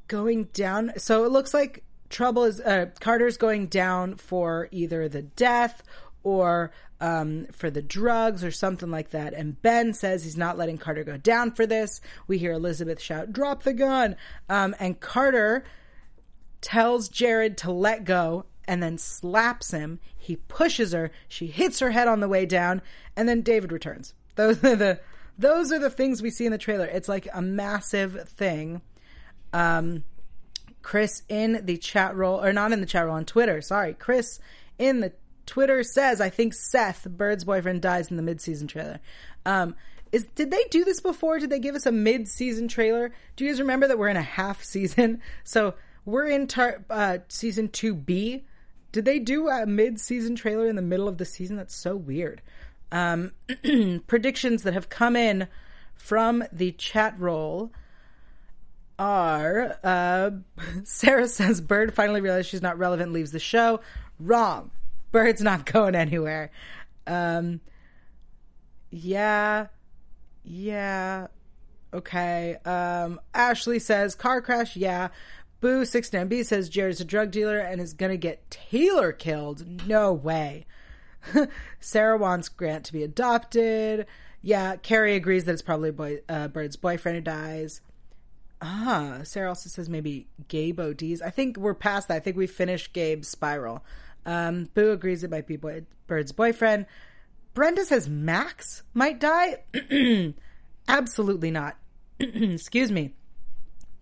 going 0.09 0.45
down. 0.53 0.93
So 0.99 1.25
it 1.25 1.33
looks 1.33 1.55
like 1.55 1.85
trouble 2.11 2.45
is, 2.45 2.61
uh, 2.61 2.87
Carter's 3.01 3.37
going 3.37 3.67
down 3.67 4.17
for 4.17 4.69
either 4.71 5.09
the 5.09 5.23
death 5.23 5.83
or 6.23 6.71
um, 7.01 7.47
for 7.51 7.71
the 7.71 7.83
drugs 7.83 8.45
or 8.45 8.51
something 8.51 8.91
like 8.91 9.11
that. 9.11 9.35
And 9.35 9.61
Ben 9.61 9.93
says 9.93 10.23
he's 10.23 10.37
not 10.37 10.57
letting 10.57 10.79
Carter 10.79 11.03
go 11.03 11.17
down 11.17 11.51
for 11.51 11.67
this. 11.67 12.01
We 12.29 12.39
hear 12.39 12.53
Elizabeth 12.53 13.01
shout, 13.01 13.33
drop 13.33 13.65
the 13.65 13.73
gun. 13.73 14.17
Um, 14.49 14.77
and 14.79 15.01
Carter 15.01 15.65
tells 16.61 17.09
Jared 17.09 17.59
to 17.59 17.73
let 17.73 18.05
go 18.05 18.47
and 18.73 18.83
then 18.83 18.97
slaps 18.97 19.71
him. 19.71 20.01
He 20.17 20.37
pushes 20.37 20.93
her. 20.93 21.11
She 21.29 21.47
hits 21.47 21.81
her 21.81 21.91
head 21.91 22.09
on 22.09 22.21
the 22.21 22.29
way 22.29 22.47
down, 22.47 22.81
and 23.15 23.29
then 23.29 23.43
David 23.43 23.71
returns. 23.71 24.15
Those 24.35 24.65
are 24.65 24.75
the 24.75 24.99
those 25.37 25.71
are 25.71 25.79
the 25.79 25.91
things 25.91 26.23
we 26.23 26.31
see 26.31 26.47
in 26.47 26.53
the 26.53 26.59
trailer. 26.59 26.87
It's 26.87 27.09
like 27.09 27.29
a 27.35 27.43
massive 27.43 28.31
thing. 28.31 28.81
Um, 29.53 30.05
Chris 30.81 31.23
in 31.29 31.67
the 31.67 31.77
chat 31.77 32.17
roll, 32.17 32.43
or 32.43 32.51
not 32.55 32.73
in 32.73 32.81
the 32.81 32.87
chat 32.87 33.05
roll 33.05 33.17
on 33.17 33.27
Twitter. 33.27 33.61
Sorry, 33.61 33.93
Chris 33.93 34.41
in 34.79 35.01
the 35.01 35.13
Twitter 35.45 35.83
says, 35.83 36.23
"I 36.23 36.31
think 36.31 36.55
Seth, 36.55 37.07
Bird's 37.07 37.45
boyfriend, 37.45 37.83
dies 37.83 38.11
in 38.11 38.17
the 38.17 38.23
mid-season 38.23 38.69
trailer." 38.69 39.01
Um, 39.45 39.77
is 40.13 40.25
did 40.35 40.51
they 40.51 40.65
do 40.71 40.83
this 40.83 41.01
before? 41.01 41.39
Did 41.39 41.51
they 41.51 41.59
give 41.59 41.75
us 41.75 41.85
a 41.85 41.93
mid-season 41.93 42.69
trailer? 42.69 43.13
Do 43.37 43.45
you 43.45 43.51
guys 43.51 43.61
remember 43.61 43.87
that 43.87 43.99
we're 43.99 44.09
in 44.09 44.17
a 44.17 44.23
half 44.23 44.65
season? 44.65 45.21
So 45.45 45.75
we're 46.07 46.29
in 46.29 46.47
tar- 46.47 46.87
uh, 46.89 47.19
season 47.29 47.69
two 47.69 47.95
B 47.95 48.45
Did 48.93 49.07
they 49.07 49.19
do 49.19 49.49
a 49.49 49.67
mid-season 49.67 50.37
trailer 50.37 50.69
in 50.69 50.77
the 50.77 50.83
middle 50.83 51.09
of 51.09 51.19
the 51.19 51.25
season? 51.25 51.57
That's 51.57 51.75
so 51.75 51.97
weird. 51.97 52.43
Um, 52.93 53.33
predictions 54.07 54.63
that 54.63 54.75
have 54.75 54.91
come 54.91 55.17
in 55.17 55.49
from 55.95 56.45
the 56.53 56.73
chat 56.73 57.19
roll 57.19 57.73
are 58.99 59.79
uh, 59.83 60.31
Sarah 60.85 61.29
says 61.29 61.61
Bird 61.61 61.95
finally 61.95 62.21
realizes 62.21 62.47
she's 62.47 62.63
not 62.63 62.79
relevant, 62.79 63.13
leaves 63.13 63.33
the 63.33 63.41
show. 63.41 63.81
Wrong. 64.21 64.71
Bird's 65.11 65.41
not 65.41 65.65
going 65.73 65.95
anywhere. 65.95 66.51
Um, 67.07 67.61
yeah, 68.91 69.69
yeah, 70.45 71.29
okay. 71.95 72.57
Um, 72.65 73.21
Ashley 73.33 73.79
says 73.79 74.15
car 74.15 74.43
crash. 74.43 74.77
Yeah. 74.77 75.09
Boo 75.63 75.85
six 75.85 76.11
B 76.11 76.43
says 76.43 76.69
Jared's 76.69 77.01
a 77.01 77.05
drug 77.05 77.31
dealer 77.31 77.57
and 77.57 77.81
is 77.81 77.95
gonna 77.95 78.17
get 78.17 78.51
Taylor 78.51 79.13
killed. 79.13 79.87
No 79.87 80.13
way. 80.13 80.67
Sarah 81.81 82.19
wants 82.19 82.49
Grant 82.49 82.85
to 82.87 82.93
be 82.93 83.05
adopted. 83.05 84.07
Yeah, 84.43 84.75
Carrie 84.75 85.15
agrees 85.15 85.45
that 85.45 85.53
it's 85.53 85.63
probably 85.63 85.93
boy, 85.93 86.19
uh, 86.29 86.49
Bird's 86.49 86.75
boyfriend 86.75 87.15
who 87.15 87.23
dies. 87.23 87.81
Ah, 88.61 89.21
Sarah 89.23 89.51
also 89.51 89.69
says 89.69 89.89
maybe 89.89 90.27
Gabe 90.49 90.81
ODs. 90.81 91.23
I 91.23 91.31
think 91.31 91.57
we're 91.57 91.75
past 91.75 92.09
that. 92.09 92.17
I 92.17 92.21
think 92.21 92.37
we 92.37 92.49
finished 92.49 92.93
Gabe's 92.93 93.29
spiral. 93.29 93.85
Um, 94.27 94.69
Boo 94.75 94.91
agrees 94.91 95.23
it 95.23 95.31
might 95.31 95.47
be 95.47 95.57
boy, 95.57 95.85
Bird's 96.09 96.33
boyfriend. 96.33 96.87
Brenda 97.55 97.85
says 97.85 98.09
Max 98.09 98.83
might 98.95 99.21
die. 99.21 99.63
Absolutely 100.89 101.53
not. 101.53 101.77
Excuse 102.19 102.91
me. 102.91 103.15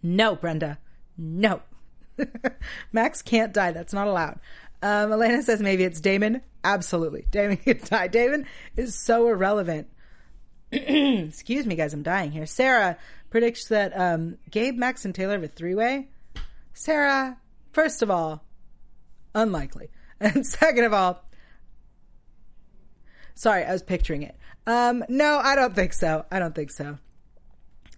No, 0.02 0.34
Brenda. 0.34 0.78
No. 1.16 1.62
Max 2.92 3.22
can't 3.22 3.52
die. 3.52 3.72
That's 3.72 3.92
not 3.92 4.06
allowed. 4.06 4.40
Um, 4.82 5.12
Elena 5.12 5.42
says 5.42 5.60
maybe 5.60 5.84
it's 5.84 6.00
Damon. 6.00 6.42
Absolutely. 6.64 7.26
Damon 7.30 7.56
can 7.64 7.80
die. 7.84 8.08
Damon 8.08 8.46
is 8.76 8.94
so 8.94 9.28
irrelevant. 9.28 9.88
Excuse 10.72 11.66
me, 11.66 11.74
guys. 11.74 11.92
I'm 11.94 12.02
dying 12.02 12.30
here. 12.30 12.46
Sarah 12.46 12.96
predicts 13.30 13.68
that 13.68 13.92
um, 13.98 14.38
Gabe, 14.50 14.76
Max, 14.76 15.04
and 15.04 15.14
Taylor 15.14 15.34
have 15.34 15.42
a 15.42 15.48
three 15.48 15.74
way. 15.74 16.08
Sarah, 16.72 17.38
first 17.72 18.02
of 18.02 18.10
all, 18.10 18.44
unlikely. 19.34 19.90
And 20.22 20.46
second 20.46 20.84
of 20.84 20.92
all, 20.92 21.24
sorry, 23.34 23.64
I 23.64 23.72
was 23.72 23.82
picturing 23.82 24.22
it. 24.22 24.36
Um, 24.66 25.02
no, 25.08 25.40
I 25.42 25.54
don't 25.54 25.74
think 25.74 25.94
so. 25.94 26.26
I 26.30 26.38
don't 26.38 26.54
think 26.54 26.70
so. 26.70 26.98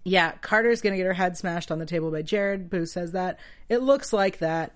Yeah, 0.03 0.33
Carter's 0.41 0.81
gonna 0.81 0.97
get 0.97 1.05
her 1.05 1.13
head 1.13 1.37
smashed 1.37 1.71
on 1.71 1.79
the 1.79 1.85
table 1.85 2.11
by 2.11 2.21
Jared. 2.21 2.69
Boo 2.69 2.85
says 2.85 3.13
that. 3.13 3.39
It 3.69 3.77
looks 3.79 4.11
like 4.11 4.39
that. 4.39 4.75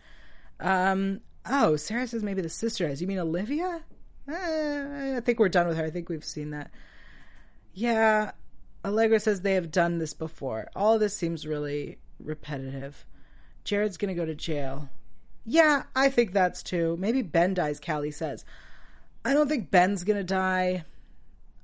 Um, 0.60 1.22
oh, 1.46 1.76
Sarah 1.76 2.08
says 2.08 2.24
maybe 2.24 2.42
the 2.42 2.50
sister 2.50 2.88
has. 2.88 3.02
You 3.02 3.08
mean 3.08 3.20
Olivia? 3.20 3.84
Eh, 4.30 5.18
I 5.18 5.20
think 5.22 5.40
we're 5.40 5.50
done 5.50 5.68
with 5.68 5.78
her. 5.78 5.86
I 5.86 5.90
think 5.90 6.10
we've 6.10 6.24
seen 6.24 6.52
that. 6.52 6.72
Yeah, 7.74 8.32
Allegra 8.84 9.20
says 9.20 9.42
they 9.42 9.54
have 9.54 9.72
done 9.72 10.00
this 10.00 10.14
before. 10.14 10.70
All 10.76 10.98
this 10.98 11.16
seems 11.16 11.46
really 11.46 11.98
repetitive. 12.20 13.06
Jared's 13.64 13.98
gonna 13.98 14.16
go 14.16 14.26
to 14.26 14.36
jail. 14.36 14.90
Yeah, 15.46 15.84
I 15.96 16.10
think 16.10 16.34
that's 16.34 16.64
too. 16.64 16.98
Maybe 17.00 17.22
Ben 17.22 17.54
dies, 17.54 17.80
Callie 17.80 18.12
says. 18.12 18.46
I 19.26 19.34
don't 19.34 19.50
think 19.50 19.72
Ben's 19.72 20.04
gonna 20.04 20.24
die. 20.24 20.86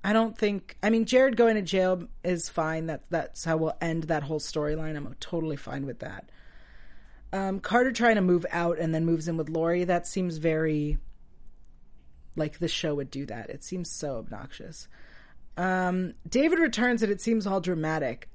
I 0.04 0.14
don't 0.14 0.38
think. 0.38 0.78
I 0.84 0.90
mean, 0.90 1.06
Jared 1.06 1.38
going 1.38 1.56
to 1.56 1.62
jail 1.62 2.08
is 2.24 2.50
fine. 2.50 2.88
That 2.88 3.04
that's 3.10 3.46
how 3.46 3.58
we'll 3.58 3.78
end 3.80 4.04
that 4.04 4.24
whole 4.24 4.40
storyline. 4.40 4.98
I'm 4.98 5.16
totally 5.20 5.56
fine 5.56 5.86
with 5.86 6.00
that. 6.00 6.30
Um, 7.32 7.60
Carter 7.60 7.92
trying 7.92 8.16
to 8.16 8.22
move 8.22 8.46
out 8.52 8.78
and 8.78 8.94
then 8.94 9.06
moves 9.06 9.28
in 9.28 9.38
with 9.38 9.50
Lori. 9.50 9.86
That 9.86 10.06
seems 10.06 10.38
very 10.38 10.98
like 12.36 12.60
the 12.60 12.68
show 12.68 12.96
would 12.96 13.10
do 13.10 13.26
that. 13.28 13.50
It 13.50 13.64
seems 13.64 13.90
so 13.90 14.18
obnoxious. 14.18 14.88
Um, 15.58 16.14
David 16.28 16.60
returns 16.60 17.04
and 17.04 17.12
it 17.12 17.22
seems 17.22 17.48
all 17.48 17.62
dramatic. 17.62 18.30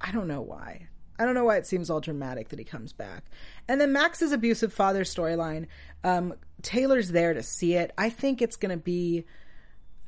I 0.00 0.10
don't 0.12 0.28
know 0.28 0.40
why. 0.40 0.88
I 1.18 1.24
don't 1.24 1.34
know 1.34 1.44
why 1.44 1.56
it 1.56 1.66
seems 1.66 1.90
all 1.90 2.00
dramatic 2.00 2.48
that 2.48 2.58
he 2.58 2.64
comes 2.64 2.92
back. 2.92 3.24
And 3.68 3.80
then 3.80 3.92
Max's 3.92 4.32
abusive 4.32 4.72
father 4.72 5.04
storyline. 5.04 5.66
Um, 6.02 6.34
Taylor's 6.62 7.10
there 7.10 7.34
to 7.34 7.42
see 7.42 7.74
it. 7.74 7.92
I 7.96 8.10
think 8.10 8.42
it's 8.42 8.56
going 8.56 8.76
to 8.76 8.82
be 8.82 9.24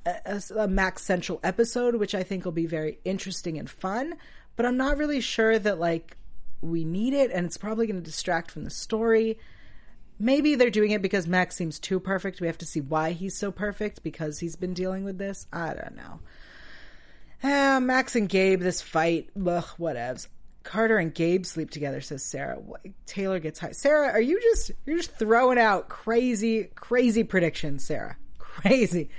a, 0.06 0.42
a, 0.56 0.68
Max 0.68 1.02
Central 1.02 1.40
episode, 1.42 1.96
which 1.96 2.14
I 2.14 2.22
think 2.22 2.44
will 2.44 2.52
be 2.52 2.66
very 2.66 2.98
interesting 3.04 3.58
and 3.58 3.68
fun. 3.68 4.14
But 4.56 4.66
I'm 4.66 4.76
not 4.76 4.96
really 4.96 5.20
sure 5.20 5.58
that 5.58 5.78
like 5.78 6.16
we 6.60 6.84
need 6.84 7.14
it, 7.14 7.30
and 7.30 7.46
it's 7.46 7.58
probably 7.58 7.86
going 7.86 8.00
to 8.00 8.04
distract 8.04 8.50
from 8.50 8.64
the 8.64 8.70
story. 8.70 9.38
Maybe 10.18 10.54
they're 10.54 10.70
doing 10.70 10.92
it 10.92 11.02
because 11.02 11.26
Max 11.26 11.56
seems 11.56 11.78
too 11.78 11.98
perfect. 11.98 12.40
We 12.40 12.46
have 12.46 12.58
to 12.58 12.66
see 12.66 12.80
why 12.80 13.12
he's 13.12 13.36
so 13.36 13.50
perfect 13.50 14.02
because 14.02 14.38
he's 14.38 14.56
been 14.56 14.74
dealing 14.74 15.04
with 15.04 15.18
this. 15.18 15.46
I 15.52 15.74
don't 15.74 15.96
know. 15.96 16.20
Ah, 17.42 17.78
Max 17.80 18.16
and 18.16 18.28
Gabe, 18.28 18.60
this 18.60 18.80
fight, 18.80 19.28
ugh, 19.36 19.66
whatevs. 19.78 20.28
Carter 20.62 20.96
and 20.96 21.14
Gabe 21.14 21.44
sleep 21.44 21.70
together, 21.70 22.00
says 22.00 22.24
Sarah. 22.24 22.58
Taylor 23.04 23.38
gets 23.38 23.58
high. 23.58 23.72
Sarah, 23.72 24.12
are 24.12 24.20
you 24.20 24.40
just 24.40 24.70
you're 24.86 24.96
just 24.96 25.14
throwing 25.18 25.58
out 25.58 25.88
crazy, 25.90 26.70
crazy 26.74 27.22
predictions, 27.22 27.84
Sarah? 27.84 28.16
Crazy. 28.38 29.10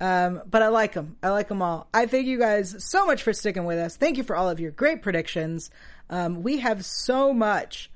Um, 0.00 0.42
but 0.48 0.62
I 0.62 0.68
like 0.68 0.92
them. 0.92 1.16
I 1.22 1.30
like 1.30 1.48
them 1.48 1.60
all. 1.60 1.88
I 1.92 2.06
thank 2.06 2.26
you 2.26 2.38
guys 2.38 2.76
so 2.84 3.04
much 3.04 3.22
for 3.22 3.32
sticking 3.32 3.64
with 3.64 3.78
us. 3.78 3.96
Thank 3.96 4.16
you 4.16 4.22
for 4.22 4.36
all 4.36 4.48
of 4.48 4.60
your 4.60 4.70
great 4.70 5.02
predictions. 5.02 5.70
Um, 6.08 6.42
we 6.42 6.58
have 6.58 6.84
so 6.84 7.32
much 7.32 7.90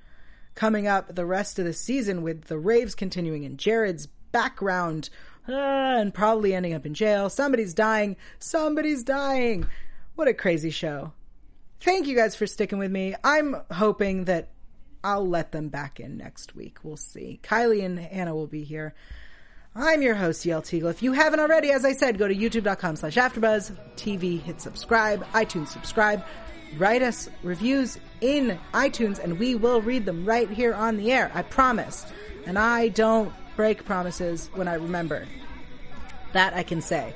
coming 0.54 0.86
up 0.86 1.14
the 1.14 1.24
rest 1.24 1.58
of 1.58 1.64
the 1.64 1.72
season 1.72 2.22
with 2.22 2.44
the 2.44 2.58
raves 2.58 2.94
continuing 2.94 3.44
and 3.44 3.56
Jared's 3.56 4.06
background 4.32 5.10
uh, 5.48 5.52
and 5.52 6.12
probably 6.12 6.54
ending 6.54 6.74
up 6.74 6.84
in 6.84 6.94
jail. 6.94 7.30
Somebody's 7.30 7.74
dying. 7.74 8.16
Somebody's 8.38 9.04
dying. 9.04 9.66
What 10.14 10.28
a 10.28 10.34
crazy 10.34 10.70
show 10.70 11.12
thank 11.82 12.06
you 12.06 12.14
guys 12.14 12.36
for 12.36 12.46
sticking 12.46 12.78
with 12.78 12.90
me. 12.90 13.14
I'm 13.24 13.56
hoping 13.70 14.24
that 14.26 14.50
I'll 15.02 15.28
let 15.28 15.52
them 15.52 15.68
back 15.68 15.98
in 15.98 16.16
next 16.16 16.54
week. 16.54 16.78
We'll 16.82 16.96
see. 16.96 17.40
Kylie 17.42 17.84
and 17.84 17.98
Hannah 17.98 18.34
will 18.34 18.46
be 18.46 18.62
here. 18.62 18.94
I'm 19.74 20.02
your 20.02 20.14
host, 20.14 20.44
Yael 20.44 20.60
Tygiel. 20.60 20.90
If 20.90 21.02
you 21.02 21.12
haven't 21.12 21.40
already, 21.40 21.70
as 21.70 21.86
I 21.86 21.92
said, 21.94 22.18
go 22.18 22.28
to 22.28 22.34
youtube.com 22.34 22.96
slash 22.96 23.14
AfterBuzz 23.14 23.74
TV, 23.96 24.38
hit 24.38 24.60
subscribe, 24.60 25.24
iTunes 25.32 25.68
subscribe, 25.68 26.22
write 26.76 27.00
us 27.00 27.30
reviews 27.42 27.98
in 28.20 28.58
iTunes, 28.74 29.18
and 29.18 29.38
we 29.38 29.54
will 29.54 29.80
read 29.80 30.04
them 30.04 30.26
right 30.26 30.50
here 30.50 30.74
on 30.74 30.98
the 30.98 31.10
air. 31.10 31.30
I 31.32 31.40
promise. 31.40 32.04
And 32.44 32.58
I 32.58 32.88
don't 32.88 33.32
break 33.56 33.86
promises 33.86 34.50
when 34.52 34.68
I 34.68 34.74
remember. 34.74 35.26
That 36.34 36.52
I 36.52 36.64
can 36.64 36.82
say. 36.82 37.14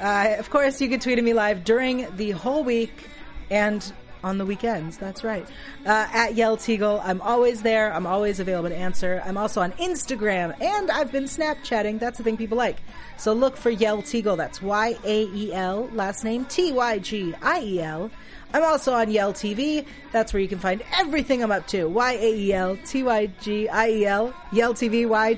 Uh, 0.00 0.36
of 0.38 0.48
course, 0.48 0.80
you 0.80 0.88
can 0.88 1.00
tweet 1.00 1.18
at 1.18 1.24
me 1.24 1.34
live 1.34 1.64
during 1.64 2.06
the 2.16 2.30
whole 2.30 2.62
week 2.62 3.08
and 3.50 3.92
on 4.22 4.38
the 4.38 4.46
weekends. 4.46 4.96
That's 4.98 5.24
right. 5.24 5.46
Uh, 5.86 6.06
at 6.12 6.32
Yael 6.32 6.56
Tygiel. 6.56 7.00
I'm 7.04 7.20
always 7.20 7.62
there. 7.62 7.92
I'm 7.92 8.06
always 8.06 8.40
available 8.40 8.68
to 8.68 8.76
answer. 8.76 9.22
I'm 9.24 9.36
also 9.36 9.60
on 9.60 9.72
Instagram 9.72 10.60
and 10.60 10.90
I've 10.90 11.12
been 11.12 11.24
Snapchatting. 11.24 11.98
That's 11.98 12.18
the 12.18 12.24
thing 12.24 12.36
people 12.36 12.58
like. 12.58 12.78
So 13.16 13.32
look 13.32 13.56
for 13.56 13.72
Yael 13.72 14.02
Tygiel. 14.02 14.36
That's 14.36 14.62
Y 14.62 14.96
A 15.04 15.22
E 15.24 15.52
L, 15.52 15.88
last 15.92 16.24
name 16.24 16.44
T 16.46 16.72
Y 16.72 16.98
G 16.98 17.34
I 17.42 17.60
E 17.60 17.80
L. 17.80 18.10
I'm 18.52 18.64
also 18.64 18.92
on 18.92 19.08
Yael 19.08 19.32
TV. 19.32 19.86
That's 20.10 20.32
where 20.32 20.40
you 20.40 20.48
can 20.48 20.58
find 20.58 20.82
everything 20.98 21.42
I'm 21.42 21.52
up 21.52 21.66
to. 21.68 21.84
Y 21.84 22.12
A 22.12 22.34
E 22.34 22.52
L 22.52 22.78
T 22.84 23.02
Y 23.02 23.26
G 23.40 23.68
I 23.68 23.88
E 23.90 24.06
L. 24.06 24.34
Yael 24.50 24.74
TV. 24.74 25.08
Y. 25.08 25.36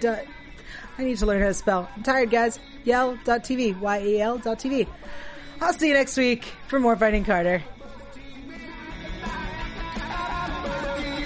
I 0.98 1.04
need 1.04 1.18
to 1.18 1.26
learn 1.26 1.40
how 1.40 1.48
to 1.48 1.54
spell. 1.54 1.88
I'm 1.96 2.02
tired, 2.02 2.30
guys. 2.30 2.58
Yael.tv. 2.84 3.78
Y 3.80 3.98
A 3.98 4.20
L 4.20 4.38
dot 4.38 4.58
TV. 4.58 4.86
I'll 5.60 5.72
see 5.72 5.88
you 5.88 5.94
next 5.94 6.16
week 6.16 6.44
for 6.66 6.80
more 6.80 6.96
Finding 6.96 7.24
Carter. 7.24 7.62